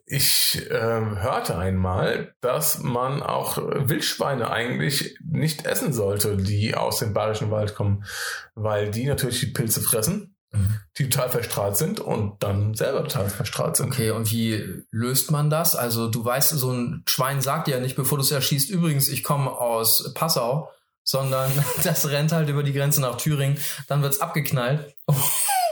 ich 0.05 0.61
äh, 0.69 0.79
hörte 0.79 1.57
einmal, 1.57 2.35
dass 2.41 2.79
man 2.79 3.23
auch 3.23 3.57
Wildschweine 3.57 4.51
eigentlich 4.51 5.17
nicht 5.23 5.65
essen 5.65 5.93
sollte, 5.93 6.37
die 6.37 6.75
aus 6.75 6.99
dem 6.99 7.13
bayerischen 7.13 7.49
Wald 7.49 7.75
kommen, 7.75 8.05
weil 8.53 8.91
die 8.91 9.05
natürlich 9.07 9.39
die 9.39 9.47
Pilze 9.47 9.81
fressen, 9.81 10.35
Mhm. 10.55 10.79
die 10.97 11.09
total 11.09 11.29
verstrahlt 11.29 11.77
sind 11.77 11.99
und 11.99 12.41
dann 12.41 12.73
selber 12.73 13.03
total 13.03 13.29
verstrahlt 13.29 13.75
sind. 13.75 13.87
Okay, 13.87 14.11
und 14.11 14.31
wie 14.31 14.83
löst 14.91 15.31
man 15.31 15.49
das? 15.49 15.75
Also 15.75 16.09
du 16.09 16.23
weißt, 16.23 16.51
so 16.51 16.71
ein 16.71 17.03
Schwein 17.07 17.41
sagt 17.41 17.67
dir 17.67 17.75
ja 17.75 17.79
nicht, 17.79 17.95
bevor 17.95 18.17
du 18.17 18.23
es 18.23 18.31
erschießt, 18.31 18.69
übrigens, 18.69 19.07
ich 19.09 19.23
komme 19.23 19.51
aus 19.51 20.11
Passau, 20.13 20.69
sondern 21.03 21.51
das 21.83 22.09
rennt 22.09 22.31
halt 22.31 22.49
über 22.49 22.63
die 22.63 22.73
Grenze 22.73 23.01
nach 23.01 23.17
Thüringen, 23.17 23.57
dann 23.87 24.01
wird's 24.01 24.21
abgeknallt 24.21 24.95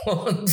und 0.06 0.50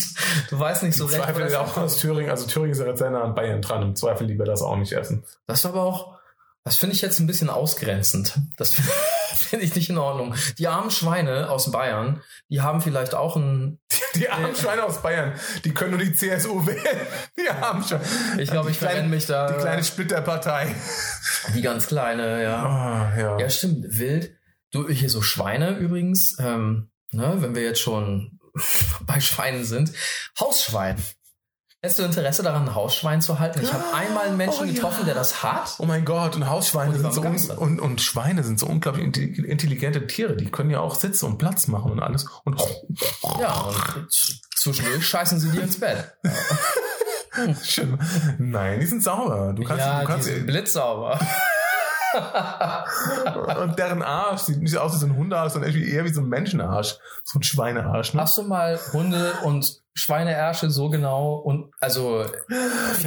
du 0.49 0.59
weißt 0.59 0.83
nicht 0.83 0.95
so 0.95 1.05
Im 1.05 1.09
recht. 1.11 1.23
Zweifel 1.23 1.45
ist 1.45 1.55
auch 1.55 1.77
aus 1.77 1.97
Thüringen, 1.97 2.29
also 2.31 2.47
Thüringen 2.47 2.71
ist 2.71 2.79
ja 2.79 2.87
jetzt 2.87 3.01
an 3.01 3.35
Bayern 3.35 3.61
dran. 3.61 3.81
Im 3.81 3.95
Zweifel 3.95 4.27
lieber 4.27 4.45
das 4.45 4.61
auch 4.61 4.77
nicht 4.77 4.93
essen. 4.93 5.23
Das 5.47 5.59
ist 5.59 5.65
aber 5.65 5.81
auch, 5.83 6.17
das 6.63 6.75
finde 6.77 6.95
ich 6.95 7.01
jetzt 7.01 7.19
ein 7.19 7.27
bisschen 7.27 7.49
ausgrenzend. 7.49 8.37
Das 8.57 8.73
finde 9.35 9.65
ich 9.65 9.75
nicht 9.75 9.89
in 9.89 9.97
Ordnung. 9.97 10.35
Die 10.57 10.67
armen 10.67 10.91
Schweine 10.91 11.49
aus 11.49 11.71
Bayern, 11.71 12.21
die 12.49 12.61
haben 12.61 12.81
vielleicht 12.81 13.15
auch 13.15 13.35
ein, 13.35 13.79
Die 14.15 14.29
armen 14.29 14.55
Schweine 14.55 14.83
aus 14.83 15.01
Bayern, 15.01 15.33
die 15.63 15.73
können 15.73 15.91
nur 15.91 15.99
die 15.99 16.13
CSU 16.13 16.65
wählen. 16.65 16.79
Die 17.39 17.49
armen 17.49 17.83
Schweine. 17.83 18.03
ich 18.39 18.49
glaube, 18.51 18.67
Die 18.67 18.73
ich 18.73 18.79
kleine- 18.79 19.07
mich 19.07 19.25
da. 19.25 19.51
Die 19.51 19.59
kleine 19.59 19.83
Splitterpartei. 19.83 20.75
die 21.55 21.61
ganz 21.61 21.87
kleine, 21.87 22.43
ja. 22.43 22.63
Ah, 22.63 23.17
ja. 23.17 23.39
Ja, 23.39 23.49
stimmt. 23.49 23.85
Wild. 23.97 24.33
Du, 24.73 24.87
hier 24.89 25.09
so 25.09 25.21
Schweine 25.21 25.77
übrigens, 25.77 26.37
ähm, 26.39 26.91
ne, 27.11 27.35
wenn 27.39 27.55
wir 27.55 27.63
jetzt 27.63 27.81
schon 27.81 28.39
bei 29.01 29.19
Schweinen 29.19 29.65
sind. 29.65 29.91
Hausschwein. 30.39 30.95
Hättest 31.83 31.97
du 31.97 32.03
Interesse 32.03 32.43
daran, 32.43 32.67
ein 32.69 32.75
Hausschwein 32.75 33.23
zu 33.23 33.39
halten? 33.39 33.59
Ich 33.63 33.73
habe 33.73 33.83
einmal 33.95 34.27
einen 34.27 34.37
Menschen 34.37 34.61
Oh, 34.61 34.65
ja. 34.65 34.73
getroffen, 34.73 35.03
der 35.05 35.15
das 35.15 35.41
hat. 35.41 35.77
Oh 35.79 35.85
mein 35.85 36.05
Gott, 36.05 36.35
und 36.35 36.47
Hausschweine 36.47 36.91
Und 36.93 37.11
sind 37.11 37.39
so 37.39 37.53
und, 37.53 37.79
und 37.79 38.01
Schweine 38.01 38.43
sind 38.43 38.59
so 38.59 38.67
unglaublich 38.67 39.03
intelli- 39.03 39.43
intelligente 39.43 40.05
Tiere. 40.05 40.35
Die 40.37 40.51
können 40.51 40.69
ja 40.69 40.79
auch 40.79 40.93
sitzen 40.93 41.25
und 41.25 41.39
Platz 41.39 41.65
machen 41.67 41.91
und 41.91 41.99
alles. 41.99 42.27
Und 42.43 42.61
Ja, 43.39 43.61
und 43.61 44.19
zwischendurch 44.55 45.07
scheißen 45.07 45.39
sie 45.39 45.49
dir 45.49 45.63
ins 45.63 45.79
Bett. 45.79 46.13
Nein, 48.37 48.79
die 48.79 48.85
sind 48.85 49.03
sauber. 49.03 49.53
Du 49.55 49.63
kannst, 49.63 49.79
ja, 49.83 50.01
du 50.01 50.07
kannst 50.07 50.27
die 50.27 50.33
sind 50.33 50.45
blitzsauber. 50.47 51.19
und 53.61 53.77
deren 53.77 54.01
Arsch 54.01 54.41
sieht 54.41 54.61
nicht 54.61 54.77
aus 54.77 54.93
wie 54.93 54.97
so 54.97 55.05
ein 55.05 55.15
Hundearsch, 55.15 55.53
sondern 55.53 55.73
eher 55.75 56.03
wie 56.03 56.13
so 56.13 56.21
ein 56.21 56.27
Menschenarsch. 56.27 56.97
So 57.23 57.39
ein 57.39 57.43
Schweinearsch. 57.43 58.13
Ne? 58.13 58.21
Hast 58.21 58.37
du 58.37 58.43
mal 58.43 58.79
Hunde 58.93 59.33
und 59.43 59.81
Schweineärsche 59.93 60.69
so 60.69 60.89
genau 60.89 61.35
und 61.35 61.69
also 61.81 62.23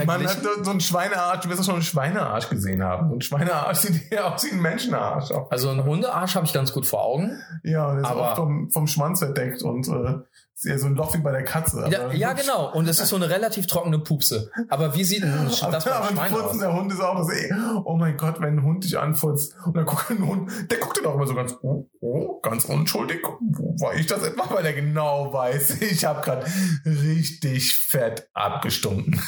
Man 0.05 0.23
hat 0.27 0.39
so 0.63 0.71
einen 0.71 0.81
Schweinearsch, 0.81 1.41
du 1.41 1.49
wirst 1.49 1.61
doch 1.61 1.65
schon 1.65 1.75
einen 1.77 1.83
Schweinearsch 1.83 2.51
gesehen 2.51 2.83
haben. 2.83 3.11
Ein 3.13 3.23
Schweinearsch 3.23 3.79
sieht 3.81 4.13
eher 4.13 4.35
aus 4.35 4.45
wie 4.45 4.53
ein 4.53 4.61
Menschenarsch. 4.61 5.31
Also 5.51 5.71
ein 5.71 5.83
Hundearsch 5.85 6.35
habe 6.35 6.45
ich 6.45 6.53
ganz 6.53 6.73
gut 6.73 6.87
vor 6.87 7.03
Augen. 7.05 7.41
Ja, 7.63 7.87
und 7.89 7.97
der 7.97 8.05
ist 8.05 8.11
Aber- 8.11 8.33
auch 8.33 8.37
vom, 8.37 8.71
vom 8.71 8.87
Schwanz 8.87 9.21
verdeckt 9.21 9.63
und 9.63 9.89
äh, 9.89 10.19
eher 10.65 10.79
so 10.79 10.87
ein 10.87 10.95
Loch 10.95 11.15
wie 11.15 11.19
bei 11.19 11.33
der 11.33 11.43
Katze. 11.45 11.87
Ja, 11.91 12.13
ja, 12.13 12.33
genau. 12.35 12.73
Und 12.73 12.89
es 12.89 13.01
ist 13.01 13.09
so 13.09 13.17
eine 13.17 13.29
relativ 13.31 13.67
trockene 13.67 13.99
Pupse. 13.99 14.51
Aber 14.69 14.95
wie 14.95 15.05
sieht 15.05 15.23
ein, 15.25 15.47
das 15.47 15.63
Aber, 15.63 15.79
beim 15.81 16.15
Schwein 16.17 16.33
aus? 16.33 16.41
furzender 16.41 16.73
Hund 16.75 16.93
ist 16.93 17.01
auch 17.01 17.17
das, 17.19 17.29
ey, 17.37 17.53
oh 17.85 17.97
mein 17.97 18.17
Gott, 18.17 18.41
wenn 18.41 18.59
ein 18.59 18.63
Hund 18.63 18.85
dich 18.85 18.99
anfurzt 18.99 19.55
und 19.65 19.77
dann 19.77 19.85
guckt 19.87 20.11
ein 20.11 20.27
Hund, 20.27 20.51
der 20.71 20.79
guckt 20.79 20.97
dann 20.99 21.07
auch 21.07 21.15
immer 21.15 21.27
so 21.27 21.35
ganz, 21.35 21.55
oh, 21.63 21.89
oh, 22.01 22.41
ganz 22.41 22.65
unschuldig. 22.67 23.21
Wo 23.41 23.75
war 23.85 23.95
ich 23.95 24.07
das 24.07 24.23
etwa? 24.23 24.49
Weil 24.55 24.65
er 24.67 24.73
genau 24.75 25.33
weiß, 25.33 25.81
ich 25.83 26.05
habe 26.05 26.23
gerade 26.23 26.47
richtig 26.87 27.75
fett 27.75 28.29
abgestunken. 28.33 29.21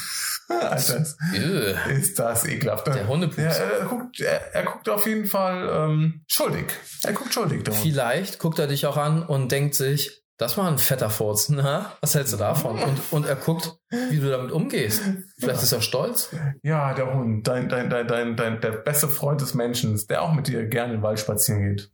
Alter, 0.48 0.98
ist- 0.98 1.16
Ew. 1.34 1.74
ist 1.92 2.18
das 2.20 2.46
ekelhaft. 2.46 2.86
Der 2.86 3.08
Hundepups. 3.08 3.36
Ja, 3.38 3.50
er, 3.64 3.84
guckt, 3.86 4.20
er, 4.20 4.54
er 4.54 4.62
guckt 4.62 4.88
auf 4.88 5.06
jeden 5.06 5.26
Fall 5.26 5.68
ähm, 5.72 6.24
schuldig. 6.28 6.66
Er 7.02 7.12
guckt 7.14 7.34
schuldig, 7.34 7.64
der. 7.64 7.74
Vielleicht 7.74 8.38
guckt 8.38 8.58
er 8.60 8.68
dich 8.68 8.86
auch 8.86 8.96
an 8.96 9.24
und 9.24 9.50
denkt 9.50 9.74
sich, 9.74 10.22
das 10.38 10.58
war 10.58 10.68
ein 10.68 10.78
fetter 10.78 11.10
Furz. 11.10 11.48
Na, 11.48 11.92
was 12.00 12.14
hältst 12.14 12.32
du 12.32 12.36
davon? 12.36 12.78
Und, 12.78 13.00
und 13.10 13.26
er 13.26 13.36
guckt, 13.36 13.78
wie 14.10 14.18
du 14.18 14.30
damit 14.30 14.52
umgehst. 14.52 15.02
Vielleicht 15.38 15.62
ist 15.62 15.72
er 15.72 15.80
stolz. 15.80 16.34
Ja, 16.62 16.94
der 16.94 17.14
Hund, 17.14 17.46
dein, 17.46 17.68
dein, 17.68 17.88
dein, 17.88 18.06
dein, 18.06 18.36
dein, 18.36 18.60
der 18.60 18.72
beste 18.72 19.08
Freund 19.08 19.40
des 19.40 19.54
Menschen, 19.54 20.00
der 20.08 20.22
auch 20.22 20.32
mit 20.32 20.48
dir 20.48 20.66
gerne 20.66 20.94
im 20.94 21.02
Wald 21.02 21.18
spazieren 21.18 21.62
geht. 21.62 21.90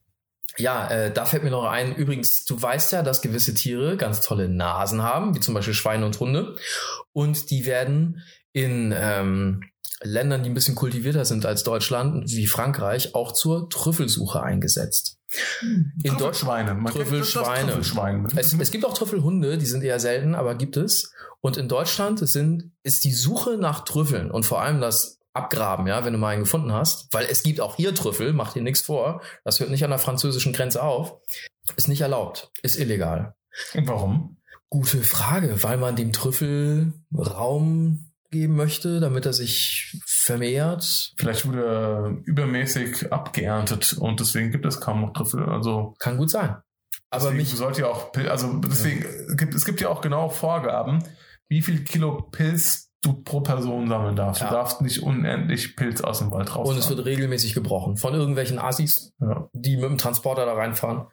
Ja, 0.58 0.88
äh, 0.90 1.12
da 1.12 1.24
fällt 1.24 1.44
mir 1.44 1.50
noch 1.50 1.64
ein, 1.64 1.94
übrigens, 1.94 2.44
du 2.44 2.60
weißt 2.60 2.92
ja, 2.92 3.02
dass 3.02 3.22
gewisse 3.22 3.54
Tiere 3.54 3.96
ganz 3.96 4.20
tolle 4.20 4.48
Nasen 4.48 5.02
haben, 5.02 5.34
wie 5.34 5.40
zum 5.40 5.54
Beispiel 5.54 5.74
Schweine 5.74 6.04
und 6.04 6.18
Hunde. 6.20 6.56
Und 7.12 7.50
die 7.50 7.64
werden 7.64 8.22
in 8.52 8.94
ähm, 8.94 9.62
Ländern, 10.02 10.42
die 10.42 10.50
ein 10.50 10.54
bisschen 10.54 10.74
kultivierter 10.74 11.24
sind 11.24 11.46
als 11.46 11.62
Deutschland, 11.62 12.30
wie 12.30 12.46
Frankreich, 12.46 13.14
auch 13.14 13.32
zur 13.32 13.68
Trüffelsuche 13.70 14.42
eingesetzt. 14.42 15.18
In 16.02 16.18
Deutschland 16.18 16.18
Trüffelschweine. 16.18 16.74
Man 16.74 16.84
das 16.84 16.94
Trüffelschweine. 16.94 17.66
Trüffelschwein. 17.66 18.28
Es, 18.36 18.52
es 18.52 18.70
gibt 18.70 18.84
auch 18.84 18.94
Trüffelhunde, 18.94 19.58
die 19.58 19.66
sind 19.66 19.82
eher 19.82 20.00
selten, 20.00 20.34
aber 20.34 20.54
gibt 20.54 20.76
es. 20.76 21.12
Und 21.40 21.56
in 21.56 21.68
Deutschland 21.68 22.26
sind, 22.28 22.72
ist 22.82 23.04
die 23.04 23.12
Suche 23.12 23.56
nach 23.56 23.84
Trüffeln 23.84 24.30
und 24.30 24.44
vor 24.44 24.62
allem 24.62 24.80
das 24.80 25.18
Abgraben, 25.34 25.86
ja, 25.86 26.04
wenn 26.04 26.12
du 26.12 26.18
mal 26.18 26.30
einen 26.30 26.42
gefunden 26.42 26.72
hast, 26.72 27.08
weil 27.12 27.24
es 27.24 27.42
gibt 27.42 27.60
auch 27.60 27.76
hier 27.76 27.94
Trüffel, 27.94 28.34
mach 28.34 28.52
dir 28.52 28.62
nichts 28.62 28.82
vor, 28.82 29.22
das 29.44 29.60
hört 29.60 29.70
nicht 29.70 29.82
an 29.82 29.90
der 29.90 29.98
französischen 29.98 30.52
Grenze 30.52 30.82
auf, 30.82 31.16
ist 31.76 31.88
nicht 31.88 32.02
erlaubt, 32.02 32.50
ist 32.62 32.78
illegal. 32.78 33.34
Und 33.72 33.88
warum? 33.88 34.36
Gute 34.68 34.98
Frage, 34.98 35.62
weil 35.62 35.78
man 35.78 35.96
dem 35.96 36.12
Trüffel 36.12 36.92
Raum 37.14 38.11
geben 38.32 38.56
möchte, 38.56 38.98
damit 38.98 39.26
er 39.26 39.32
sich 39.32 39.96
vermehrt. 40.04 41.12
Vielleicht 41.16 41.46
wurde 41.46 41.64
er 41.64 42.16
übermäßig 42.24 43.12
abgeerntet 43.12 43.92
und 43.92 44.18
deswegen 44.18 44.50
gibt 44.50 44.66
es 44.66 44.80
kaum 44.80 45.02
noch 45.02 45.12
Trüffel. 45.12 45.48
Also 45.48 45.94
Kann 46.00 46.16
gut 46.16 46.30
sein. 46.30 46.56
Aber 47.10 47.30
mich, 47.30 47.50
sollte 47.50 47.82
ja 47.82 47.88
auch 47.88 48.12
also 48.28 48.54
deswegen 48.54 49.04
es 49.04 49.36
gibt 49.36 49.54
es 49.54 49.64
gibt 49.66 49.80
ja 49.82 49.88
auch 49.90 50.00
genau 50.00 50.30
Vorgaben, 50.30 51.04
wie 51.48 51.60
viel 51.60 51.84
Kilo 51.84 52.22
Pilz 52.22 52.91
du 53.02 53.14
pro 53.14 53.40
Person 53.40 53.88
sammeln 53.88 54.16
darfst. 54.16 54.42
Ja. 54.42 54.48
Du 54.48 54.54
darfst 54.54 54.80
nicht 54.80 55.02
unendlich 55.02 55.76
Pilz 55.76 56.00
aus 56.00 56.20
dem 56.20 56.30
Wald 56.30 56.54
raus. 56.54 56.68
und 56.68 56.78
es 56.78 56.88
wird 56.88 57.04
regelmäßig 57.04 57.52
gebrochen 57.54 57.96
von 57.96 58.14
irgendwelchen 58.14 58.58
Assis, 58.58 59.12
ja. 59.20 59.48
die 59.52 59.76
mit 59.76 59.84
dem 59.84 59.98
Transporter 59.98 60.46
da 60.46 60.54
reinfahren 60.54 61.06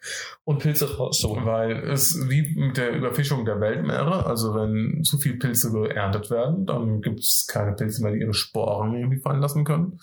und 0.43 0.60
Pilze 0.60 0.97
rausholen. 0.97 1.45
Weil 1.45 1.71
es 1.89 2.30
wie 2.30 2.54
mit 2.56 2.78
der 2.78 2.91
Überfischung 2.91 3.43
der 3.43 3.60
Weltmeere, 3.60 4.25
also 4.25 4.54
wenn 4.54 5.04
zu 5.04 5.17
viel 5.17 5.38
Pilze 5.38 5.71
geerntet 5.71 6.30
werden, 6.30 6.65
dann 6.65 7.02
gibt 7.02 7.19
es 7.19 7.47
keine 7.49 7.73
Pilze 7.73 8.04
mehr, 8.04 8.13
die 8.13 8.19
ihre 8.19 8.34
Sporen 8.34 8.93
irgendwie 8.93 9.19
fallen 9.19 9.41
lassen 9.41 9.65
können. 9.65 9.99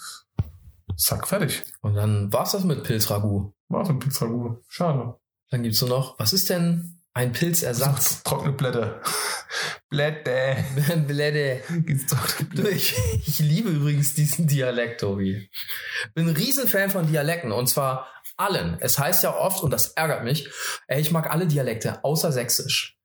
Zack, 0.96 1.29
fertig. 1.29 1.62
Und 1.83 1.94
dann 1.94 2.33
war's 2.33 2.53
das 2.53 2.64
mit 2.64 2.83
Pilzragout. 2.83 3.53
War 3.68 3.85
so 3.85 3.92
ein 3.92 3.99
Pilzragout. 3.99 4.62
Schade. 4.68 5.14
Dann 5.51 5.62
gibt's 5.62 5.81
nur 5.81 5.90
noch, 5.90 6.18
was 6.18 6.33
ist 6.33 6.51
denn 6.51 6.96
ein 7.16 7.33
Pilzersatz? 7.33 8.22
Trockene 8.24 8.52
Blätter. 8.52 9.00
Blätter. 9.88 10.57
Blätter. 11.07 11.62
Ich, 12.70 12.94
ich 13.26 13.38
liebe 13.38 13.70
übrigens 13.70 14.12
diesen 14.12 14.46
Dialekt, 14.46 15.00
Tobi. 15.00 15.48
Bin 16.14 16.29
ein 16.29 16.37
Riesenfan 16.37 16.90
von 16.90 17.07
Dialekten 17.07 17.52
und 17.52 17.68
zwar 17.68 18.07
allen. 18.37 18.76
Es 18.81 18.98
heißt 18.98 19.24
ja 19.24 19.35
oft, 19.35 19.62
und 19.62 19.70
das 19.70 19.88
ärgert 19.88 20.24
mich, 20.24 20.50
ey, 20.88 21.00
ich 21.00 21.11
mag 21.11 21.31
alle 21.31 21.46
Dialekte, 21.46 22.05
außer 22.05 22.33
Sächsisch. 22.33 22.98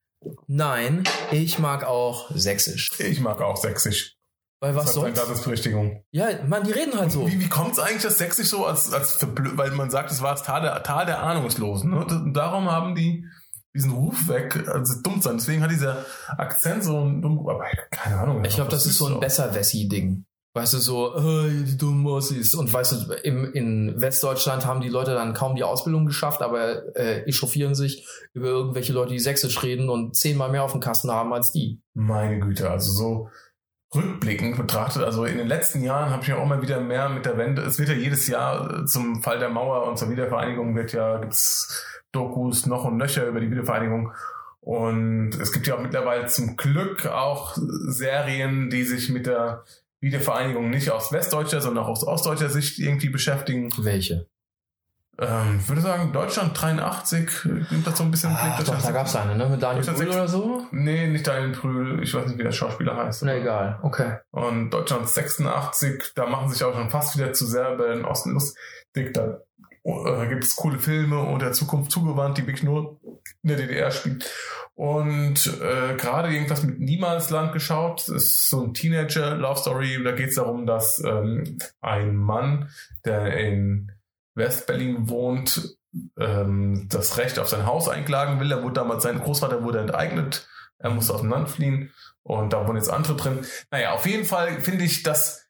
Nein, 0.46 1.06
ich 1.32 1.58
mag 1.58 1.86
auch 1.86 2.30
Sächsisch. 2.36 2.90
Ich 3.00 3.22
mag 3.22 3.40
auch 3.40 3.56
sächsisch. 3.56 4.18
Weil 4.60 4.76
was 4.76 4.88
das 4.88 4.94
soll's? 4.94 5.18
Daseinsberechtigung. 5.18 6.04
Ja, 6.12 6.28
man, 6.46 6.66
die 6.66 6.72
reden 6.72 7.00
halt 7.00 7.12
so. 7.12 7.28
Wie, 7.28 7.40
wie 7.40 7.50
kommt 7.50 7.72
es 7.72 7.80
eigentlich, 7.80 8.04
dass 8.04 8.18
Sex 8.18 8.36
sich 8.36 8.50
so 8.50 8.66
als, 8.66 8.94
als 8.94 9.26
weil 9.26 9.72
man 9.72 9.90
sagt, 9.90 10.12
es 10.12 10.22
war 10.22 10.34
das 10.34 10.44
Tal 10.44 10.62
der, 10.62 10.84
Tal 10.84 11.06
der 11.08 11.24
Ahnungslosen. 11.24 11.90
Ne? 11.90 12.32
Darum 12.34 12.70
haben 12.70 12.94
die 12.94 13.26
diesen 13.74 13.92
Ruf 13.92 14.28
weg, 14.28 14.68
also 14.68 15.02
dumm 15.02 15.22
sein. 15.22 15.38
Deswegen 15.38 15.64
hat 15.64 15.72
dieser 15.72 16.06
Akzent 16.38 16.84
so 16.84 17.00
ein 17.00 17.22
dumm, 17.22 17.48
aber 17.48 17.66
keine 17.90 18.18
Ahnung. 18.18 18.44
Ich 18.44 18.56
glaube, 18.56 18.72
das 18.72 18.86
ist 18.86 18.98
so 18.98 19.08
ein 19.08 19.14
auch. 19.14 19.20
Besser-Wessi-Ding. 19.20 20.26
Weißt 20.54 20.74
du, 20.74 20.80
so, 20.80 21.14
hey, 21.16 21.64
die 21.64 21.78
dummen 21.78 22.06
Ossis. 22.08 22.54
Und 22.54 22.72
weißt 22.74 22.92
du, 22.92 23.14
im, 23.24 23.54
in 23.54 24.02
Westdeutschland 24.02 24.66
haben 24.66 24.82
die 24.82 24.90
Leute 24.90 25.14
dann 25.14 25.34
kaum 25.34 25.56
die 25.56 25.64
Ausbildung 25.64 26.06
geschafft, 26.06 26.42
aber 26.42 26.94
äh, 26.98 27.22
echauffieren 27.22 27.74
sich 27.74 28.06
über 28.34 28.48
irgendwelche 28.48 28.92
Leute, 28.92 29.14
die 29.14 29.20
sächsisch 29.20 29.64
reden 29.64 29.90
und 29.90 30.18
zehnmal 30.18 30.52
mehr 30.52 30.64
auf 30.64 30.74
dem 30.74 30.82
Kasten 30.82 31.10
haben 31.10 31.32
als 31.32 31.54
die. 31.54 31.82
Meine 31.94 32.40
Güte, 32.42 32.70
also 32.70 32.92
so 32.92 33.30
rückblickend 33.96 34.58
betrachtet, 34.58 35.04
also 35.04 35.26
in 35.26 35.38
den 35.38 35.48
letzten 35.48 35.84
Jahren 35.84 36.12
habe 36.12 36.22
ich 36.22 36.30
ja 36.30 36.38
auch 36.38 36.46
mal 36.46 36.62
wieder 36.62 36.80
mehr 36.80 37.10
mit 37.10 37.26
der 37.26 37.38
Wende, 37.38 37.62
es 37.62 37.78
wird 37.78 37.90
ja 37.90 37.96
jedes 37.96 38.28
Jahr 38.28 38.86
zum 38.86 39.22
Fall 39.22 39.40
der 39.40 39.50
Mauer 39.50 39.86
und 39.88 39.98
zur 39.98 40.10
Wiedervereinigung 40.10 40.76
wird 40.76 40.94
ja, 40.94 41.18
gibt's 41.18 42.01
Dokus 42.12 42.66
noch 42.66 42.86
und 42.86 42.98
nöcher 42.98 43.26
über 43.28 43.40
die 43.40 43.52
Wiedervereinigung 43.52 44.14
und 44.62 45.32
es 45.42 45.52
gibt 45.52 45.66
ja 45.66 45.76
auch 45.76 45.82
mittlerweile 45.82 46.28
zum 46.28 46.56
Glück 46.56 47.08
auch 47.08 47.58
Serien, 47.58 48.70
die 48.70 48.84
sich 48.84 49.10
mit 49.10 49.26
der 49.26 49.66
Wiedervereinigung 50.00 50.70
nicht 50.70 50.92
aus 50.92 51.12
westdeutscher, 51.12 51.62
sondern 51.62 51.84
auch 51.84 51.90
aus 51.90 52.06
ostdeutscher 52.06 52.50
Sicht 52.50 52.78
irgendwie 52.80 53.10
beschäftigen. 53.10 53.70
Welche? 53.80 54.28
Ähm, 55.20 55.60
ich 55.62 55.68
würde 55.70 55.82
sagen, 55.82 56.14
Deutschland 56.14 56.60
83 56.60 57.30
äh, 57.46 57.50
nimmt 57.70 57.86
das 57.86 57.98
so 57.98 58.04
ein 58.04 58.12
bisschen 58.12 58.32
Ah, 58.36 58.56
Blick. 58.56 58.66
doch, 58.68 58.82
da 58.82 58.92
gab's 58.92 59.16
eine, 59.16 59.36
ne? 59.36 59.48
Mit 59.50 59.62
Daniel 59.62 59.86
Brühl 59.94 60.08
oder 60.10 60.28
so? 60.28 60.66
Nee, 60.72 61.08
nicht 61.08 61.28
Daniel 61.28 61.52
Brühl, 61.52 62.02
ich 62.04 62.14
weiß 62.14 62.28
nicht, 62.28 62.40
wie 62.40 62.44
der 62.44 62.52
Schauspieler 62.52 62.96
heißt. 62.96 63.24
Na 63.24 63.36
egal, 63.36 63.80
okay. 63.84 64.18
Und 64.32 64.72
Deutschland 64.72 65.08
86, 65.08 66.14
da 66.16 66.26
machen 66.28 66.50
sich 66.50 66.64
auch 66.64 66.74
schon 66.74 66.90
fast 66.90 67.18
wieder 67.18 67.34
zu 67.34 67.46
sehr 67.46 67.74
über 67.74 67.90
den 67.94 68.06
Osten 68.06 68.32
lustig. 68.34 69.14
Da 69.14 69.38
äh, 69.84 70.28
gibt 70.28 70.44
es 70.44 70.56
coole 70.56 70.80
Filme 70.80 71.20
und 71.20 71.42
der 71.42 71.52
Zukunft 71.52 71.92
zugewandt, 71.92 72.38
die 72.38 72.48
wirklich 72.48 72.64
nur 72.64 73.00
in 73.44 73.50
der 73.50 73.58
DDR 73.58 73.92
spielen. 73.92 74.24
Und 74.76 75.46
äh, 75.62 75.96
gerade 75.98 76.34
irgendwas 76.34 76.64
mit 76.64 76.80
Niemalsland 76.80 77.52
geschaut. 77.54 78.00
Das 78.08 78.10
ist 78.10 78.50
so 78.50 78.64
ein 78.64 78.74
Teenager-Love-Story. 78.74 80.02
Da 80.04 80.14
geht 80.14 80.30
es 80.30 80.36
darum, 80.36 80.66
dass 80.66 81.00
ähm, 81.06 81.58
ein 81.82 82.16
Mann, 82.16 82.70
der 83.06 83.38
in 83.38 83.92
Westberlin 84.36 85.10
wohnt, 85.10 85.78
ähm, 86.20 86.88
das 86.90 87.18
Recht 87.18 87.40
auf 87.40 87.50
sein 87.50 87.66
Haus 87.66 87.90
einklagen 87.90 88.40
will. 88.40 88.52
Er 88.52 88.64
wurde 88.64 88.74
damals, 88.76 89.04
sein 89.04 89.20
Großvater 89.20 89.64
wurde 89.64 89.80
enteignet. 89.80 90.48
Er 90.78 90.90
musste 90.90 91.14
aus 91.14 91.22
dem 91.22 91.30
Land 91.30 91.50
fliehen. 91.50 91.92
Und 92.24 92.54
da 92.54 92.68
wohnen 92.68 92.78
jetzt 92.78 92.90
andere 92.90 93.16
drin. 93.16 93.46
Naja, 93.72 93.94
auf 93.94 94.06
jeden 94.06 94.26
Fall 94.26 94.62
finde 94.62 94.84
ich, 94.86 95.04
dass 95.04 95.48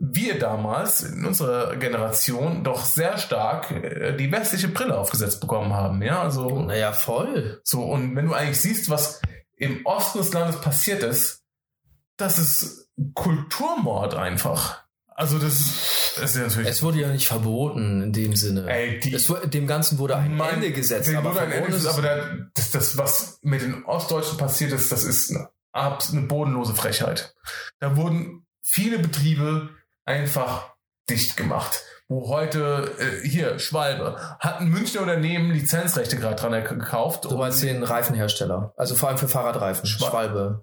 wir 0.00 0.38
damals 0.38 1.02
in 1.02 1.24
unserer 1.24 1.76
Generation 1.76 2.62
doch 2.62 2.84
sehr 2.84 3.16
stark 3.16 3.70
äh, 3.70 4.14
die 4.16 4.30
westliche 4.30 4.68
Brille 4.68 4.98
aufgesetzt 4.98 5.40
bekommen 5.40 5.72
haben. 5.72 6.02
Ja, 6.02 6.22
also 6.22 6.60
Naja, 6.60 6.92
voll. 6.92 7.60
so. 7.64 7.82
Und 7.84 8.14
wenn 8.14 8.26
du 8.26 8.34
eigentlich 8.34 8.60
siehst, 8.60 8.90
was 8.90 9.22
im 9.56 9.86
Osten 9.86 10.18
des 10.18 10.32
Landes 10.32 10.60
passiert 10.60 11.02
ist, 11.02 11.42
das 12.18 12.38
ist 12.38 12.90
Kulturmord 13.14 14.14
einfach. 14.14 14.84
Also 15.20 15.40
das, 15.40 16.12
das 16.14 16.30
ist 16.30 16.36
ja 16.36 16.42
natürlich. 16.42 16.68
Es 16.68 16.80
wurde 16.82 17.00
ja 17.00 17.08
nicht 17.08 17.26
verboten 17.26 18.02
in 18.02 18.12
dem 18.12 18.36
Sinne. 18.36 18.70
ey, 18.70 19.00
die, 19.00 19.12
es, 19.14 19.26
dem 19.46 19.66
Ganzen 19.66 19.98
wurde 19.98 20.14
ein 20.16 20.36
Mein- 20.36 20.54
Ende 20.54 20.70
gesetzt. 20.70 21.12
Aber, 21.12 21.30
wurde 21.30 21.40
ein 21.40 21.50
Ende 21.50 21.66
gesetzt, 21.72 21.86
es- 21.86 21.92
aber 21.92 22.02
der, 22.02 22.48
das, 22.54 22.70
das, 22.70 22.98
was 22.98 23.38
mit 23.42 23.62
den 23.62 23.84
Ostdeutschen 23.84 24.38
passiert 24.38 24.70
ist, 24.72 24.92
das 24.92 25.02
ist 25.02 25.30
eine, 25.34 25.48
eine 25.72 26.20
bodenlose 26.22 26.72
Frechheit. 26.76 27.34
Da 27.80 27.96
wurden 27.96 28.46
viele 28.62 29.00
Betriebe 29.00 29.70
einfach 30.04 30.74
dicht 31.10 31.36
gemacht. 31.36 31.82
Wo 32.06 32.28
heute, 32.28 32.92
äh, 33.00 33.26
hier, 33.28 33.58
Schwalbe, 33.58 34.16
hat 34.38 34.60
ein 34.60 34.68
Münchner 34.68 35.00
Unternehmen 35.02 35.50
Lizenzrechte 35.50 36.16
gerade 36.16 36.36
dran 36.36 36.52
gekauft. 36.52 37.24
Du 37.24 37.36
meinst 37.36 37.60
den 37.62 37.82
Reifenhersteller. 37.82 38.72
Also 38.76 38.94
vor 38.94 39.08
allem 39.08 39.18
für 39.18 39.28
Fahrradreifen. 39.28 39.84
Schwa- 39.84 40.10
Schwalbe. 40.10 40.62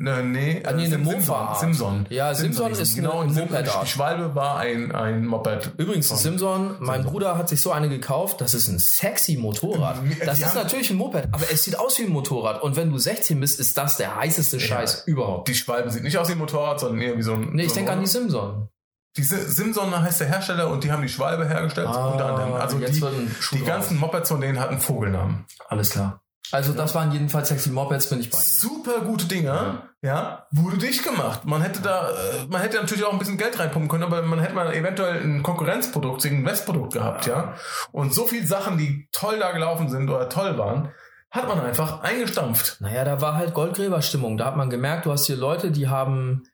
Ne, 0.00 0.22
nee, 0.22 0.62
Ah, 0.64 0.72
nee, 0.74 0.84
äh, 0.84 0.86
eine 0.86 0.98
Mofa-Art. 0.98 1.58
Simson. 1.58 2.06
Ja, 2.08 2.32
Simson 2.32 2.70
ist 2.70 2.94
genau, 2.94 3.18
eine 3.18 3.32
Sim- 3.32 3.48
Moped-Art. 3.50 3.82
Die 3.82 3.88
Schwalbe 3.90 4.32
war 4.36 4.56
ein, 4.58 4.92
ein 4.94 5.26
Moped. 5.26 5.72
Übrigens, 5.76 6.08
Simson, 6.08 6.76
mein 6.78 6.98
Simson. 7.00 7.10
Bruder 7.12 7.36
hat 7.36 7.48
sich 7.48 7.60
so 7.60 7.72
eine 7.72 7.88
gekauft. 7.88 8.40
Das 8.40 8.54
ist 8.54 8.68
ein 8.68 8.78
sexy 8.78 9.36
Motorrad. 9.36 9.96
Die 10.04 10.24
Das 10.24 10.38
ist 10.38 10.54
natürlich 10.54 10.90
ein 10.90 10.96
Moped, 10.98 11.26
aber 11.32 11.50
es 11.52 11.64
sieht 11.64 11.76
aus 11.80 11.98
wie 11.98 12.04
ein 12.04 12.10
Motorrad. 12.12 12.62
Und 12.62 12.76
wenn 12.76 12.92
du 12.92 12.98
16 12.98 13.40
bist, 13.40 13.58
ist 13.58 13.76
das 13.76 13.96
der 13.96 14.14
heißeste 14.14 14.60
Scheiß 14.60 15.02
überhaupt. 15.06 15.48
Die 15.48 15.56
Schwalbe 15.56 15.90
sieht 15.90 16.04
nicht 16.04 16.16
aus 16.16 16.28
wie 16.28 16.32
ein 16.32 16.38
Motorrad, 16.38 16.78
sondern 16.78 17.00
eher 17.00 17.16
wie 17.18 17.22
so 17.22 17.32
ein. 17.32 17.50
Nee, 17.52 17.62
ich 17.64 17.70
so 17.70 17.74
ein 17.74 17.76
denke 17.86 17.92
an 17.92 18.00
die. 18.00 18.06
Simson. 18.06 18.68
Die 19.16 19.24
Si- 19.24 19.50
Simson 19.50 20.00
heißt 20.00 20.20
der 20.20 20.28
Hersteller 20.28 20.70
und 20.70 20.84
die 20.84 20.92
haben 20.92 21.02
die 21.02 21.08
Schwalbe 21.08 21.48
hergestellt, 21.48 21.88
unter 21.88 22.24
anderem. 22.24 22.52
Also 22.52 22.76
Ah, 22.76 22.80
die, 22.88 23.02
ein 23.04 23.36
die 23.52 23.64
ganzen 23.64 23.98
Mopeds 23.98 24.28
von 24.28 24.40
denen 24.40 24.60
hatten 24.60 24.78
Vogelnamen. 24.78 25.44
Alles 25.68 25.90
klar. 25.90 26.22
Also 26.50 26.72
das 26.72 26.94
waren 26.94 27.12
jedenfalls 27.12 27.48
sexy 27.48 27.70
Mopeds, 27.70 28.08
bin 28.08 28.20
ich 28.20 28.30
bei 28.30 28.38
dir. 28.38 28.44
Super 28.44 29.00
gute 29.00 29.26
Dinger, 29.26 29.90
ja, 30.02 30.46
wurde 30.50 30.78
dicht 30.78 31.04
gemacht. 31.04 31.44
Man 31.44 31.60
hätte 31.62 31.80
da, 31.80 32.10
äh, 32.10 32.46
man 32.48 32.62
hätte 32.62 32.76
natürlich 32.76 33.04
auch 33.04 33.12
ein 33.12 33.18
bisschen 33.18 33.36
Geld 33.36 33.58
reinpumpen 33.58 33.88
können, 33.88 34.04
aber 34.04 34.22
man 34.22 34.40
hätte 34.40 34.54
mal 34.54 34.72
eventuell 34.72 35.22
ein 35.22 35.42
Konkurrenzprodukt, 35.42 36.24
ein 36.24 36.46
Westprodukt 36.46 36.92
gehabt, 36.92 37.26
ja. 37.26 37.54
Und 37.92 38.14
so 38.14 38.26
viele 38.26 38.46
Sachen, 38.46 38.78
die 38.78 39.08
toll 39.12 39.38
da 39.38 39.52
gelaufen 39.52 39.88
sind 39.88 40.08
oder 40.08 40.28
toll 40.28 40.56
waren, 40.56 40.92
hat 41.30 41.46
man 41.48 41.60
einfach 41.60 42.02
eingestampft. 42.02 42.80
Naja, 42.80 43.04
da 43.04 43.20
war 43.20 43.34
halt 43.34 43.52
Goldgräberstimmung. 43.52 44.38
Da 44.38 44.46
hat 44.46 44.56
man 44.56 44.70
gemerkt, 44.70 45.04
du 45.06 45.12
hast 45.12 45.26
hier 45.26 45.36
Leute, 45.36 45.70
die 45.70 45.88
haben, 45.88 46.44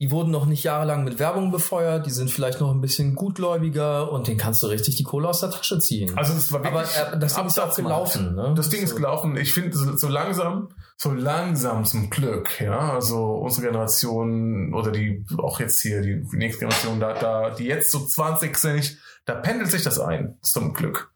die 0.00 0.12
wurden 0.12 0.30
noch 0.30 0.46
nicht 0.46 0.62
jahrelang 0.62 1.02
mit 1.02 1.18
Werbung 1.18 1.50
befeuert, 1.50 2.06
die 2.06 2.10
sind 2.10 2.30
vielleicht 2.30 2.60
noch 2.60 2.72
ein 2.72 2.80
bisschen 2.80 3.16
gutgläubiger 3.16 4.12
und 4.12 4.28
den 4.28 4.36
kannst 4.36 4.62
du 4.62 4.68
richtig 4.68 4.96
die 4.96 5.02
Kohle 5.02 5.28
aus 5.28 5.40
der 5.40 5.50
Tasche 5.50 5.80
ziehen. 5.80 6.16
Also 6.16 6.34
es 6.34 6.52
war 6.52 6.60
Aber 6.64 6.82
wirklich 6.82 6.96
äh, 6.96 7.18
das 7.18 7.34
Ding 7.34 7.46
ist 7.46 7.58
auch 7.58 7.74
gelaufen. 7.74 8.36
Ne? 8.36 8.54
Das 8.56 8.68
Ding 8.68 8.82
ist 8.82 8.94
gelaufen. 8.94 9.36
Ich 9.36 9.52
finde 9.52 9.76
so 9.76 9.96
so 9.96 10.08
langsam, 10.08 10.68
so 10.96 11.10
langsam 11.10 11.84
zum 11.84 12.10
Glück, 12.10 12.60
ja. 12.60 12.92
Also 12.92 13.24
unsere 13.24 13.66
Generation 13.66 14.72
oder 14.72 14.92
die 14.92 15.24
auch 15.36 15.58
jetzt 15.58 15.80
hier 15.82 16.00
die 16.00 16.24
nächste 16.32 16.60
Generation, 16.60 17.00
da, 17.00 17.14
da 17.14 17.50
die 17.50 17.64
jetzt 17.64 17.90
so 17.90 17.98
20 17.98 18.56
sind, 18.56 18.98
da 19.24 19.34
pendelt 19.34 19.70
sich 19.70 19.82
das 19.82 19.98
ein 19.98 20.38
zum 20.42 20.74
Glück. 20.74 21.10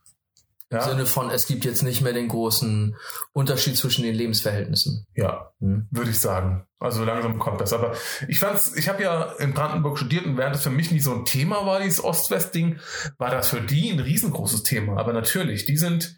Im 0.72 0.78
Ja, 0.78 0.84
Sinne 0.88 1.06
von, 1.06 1.30
es 1.30 1.46
gibt 1.46 1.64
jetzt 1.64 1.82
nicht 1.82 2.00
mehr 2.00 2.12
den 2.14 2.28
großen 2.28 2.96
Unterschied 3.32 3.76
zwischen 3.76 4.02
den 4.04 4.14
Lebensverhältnissen. 4.14 5.06
ja, 5.14 5.52
Hm? 5.60 5.86
würde 5.90 6.10
ich 6.10 6.18
sagen. 6.18 6.66
Also 6.80 7.04
langsam 7.04 7.38
kommt 7.38 7.60
das. 7.60 7.72
Aber 7.72 7.94
ich 8.26 8.38
fand's, 8.40 8.74
ich 8.74 8.88
habe 8.88 9.02
ja 9.02 9.32
in 9.38 9.54
Brandenburg 9.54 9.98
studiert 9.98 10.24
und 10.26 10.36
während 10.36 10.56
es 10.56 10.62
für 10.62 10.70
mich 10.70 10.90
nicht 10.90 11.04
so 11.04 11.12
ein 11.12 11.24
Thema 11.24 11.64
war, 11.66 11.80
dieses 11.80 12.02
Ost-West-Ding, 12.02 12.80
war 13.18 13.30
das 13.30 13.48
für 13.50 13.60
die 13.60 13.90
ein 13.92 14.00
riesengroßes 14.00 14.62
Thema. 14.64 14.98
Aber 14.98 15.12
natürlich, 15.12 15.64
die 15.66 15.76
sind 15.76 16.16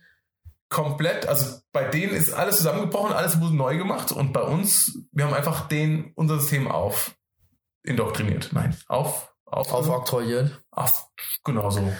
komplett, 0.71 1.27
also 1.27 1.59
bei 1.73 1.85
denen 1.85 2.15
ist 2.15 2.33
alles 2.33 2.57
zusammengebrochen, 2.57 3.13
alles 3.13 3.41
wurde 3.41 3.55
neu 3.57 3.77
gemacht 3.77 4.11
und 4.13 4.33
bei 4.33 4.43
uns, 4.43 4.99
wir 5.13 5.25
haben 5.27 5.35
einfach 5.35 5.69
den, 5.69 6.13
unser 6.15 6.39
System 6.41 6.67
auf 6.69 7.15
indoktriniert. 7.83 8.51
Nein, 8.53 8.77
auf, 8.89 9.35
auf, 9.45 9.71
Aufoktroyiert. 9.73 10.61
auf 10.71 11.07
genau 11.45 11.71
so. 11.71 11.93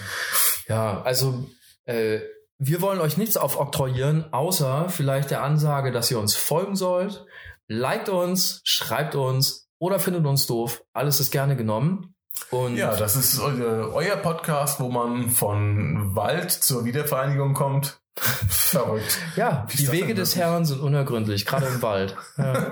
Ja, 0.67 1.01
also 1.03 1.47
äh, 1.85 2.19
wir 2.57 2.81
wollen 2.81 2.99
euch 2.99 3.17
nichts 3.17 3.37
aufoktroyieren, 3.37 4.31
außer 4.33 4.89
vielleicht 4.89 5.31
der 5.31 5.43
Ansage, 5.43 5.91
dass 5.91 6.09
ihr 6.11 6.19
uns 6.19 6.35
folgen 6.35 6.75
sollt. 6.75 7.25
Liked 7.67 8.09
uns, 8.09 8.61
schreibt 8.63 9.15
uns 9.15 9.67
oder 9.79 9.99
findet 9.99 10.25
uns 10.25 10.47
doof. 10.47 10.83
Alles 10.93 11.19
ist 11.19 11.31
gerne 11.31 11.55
genommen. 11.55 12.15
Und 12.51 12.75
Ja, 12.77 12.95
das 12.95 13.15
ist 13.15 13.39
euer, 13.39 13.93
euer 13.93 14.15
Podcast, 14.17 14.79
wo 14.79 14.89
man 14.89 15.29
von 15.29 16.15
Wald 16.15 16.51
zur 16.51 16.85
Wiedervereinigung 16.85 17.53
kommt. 17.53 17.99
Verrückt. 18.17 19.17
ja 19.35 19.67
die 19.73 19.91
Wege 19.91 20.13
des? 20.13 20.35
Herrn 20.37 20.63
sind 20.65 20.79
unergründlich, 20.79 21.45
gerade 21.45 21.65
im 21.65 21.81
Wald. 21.81 22.15
Ja. 22.37 22.71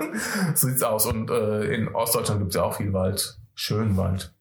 so 0.54 0.68
sieht's 0.68 0.82
aus. 0.82 1.06
Und 1.06 1.30
äh, 1.30 1.64
in 1.74 1.94
Ostdeutschland 1.94 2.40
gibt's 2.40 2.54
ja 2.56 2.62
auch 2.62 2.76
viel 2.76 2.92
Wald. 2.92 3.36
Schön 3.54 3.96
Wald. 3.96 4.32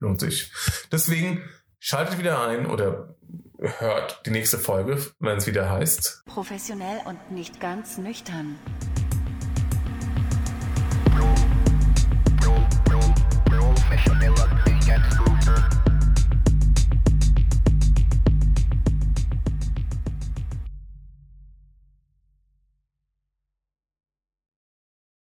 Lohnt 0.00 0.20
sich. 0.20 0.52
Deswegen 0.92 1.42
schaltet 1.78 2.18
wieder 2.18 2.42
ein 2.46 2.66
oder 2.66 3.14
hört 3.60 4.20
die 4.26 4.30
nächste 4.30 4.58
Folge, 4.58 4.98
wenn 5.18 5.36
es 5.36 5.46
wieder 5.46 5.70
heißt. 5.70 6.22
Professionell 6.26 7.00
und 7.04 7.30
nicht 7.30 7.60
ganz 7.60 7.98
nüchtern. 7.98 8.58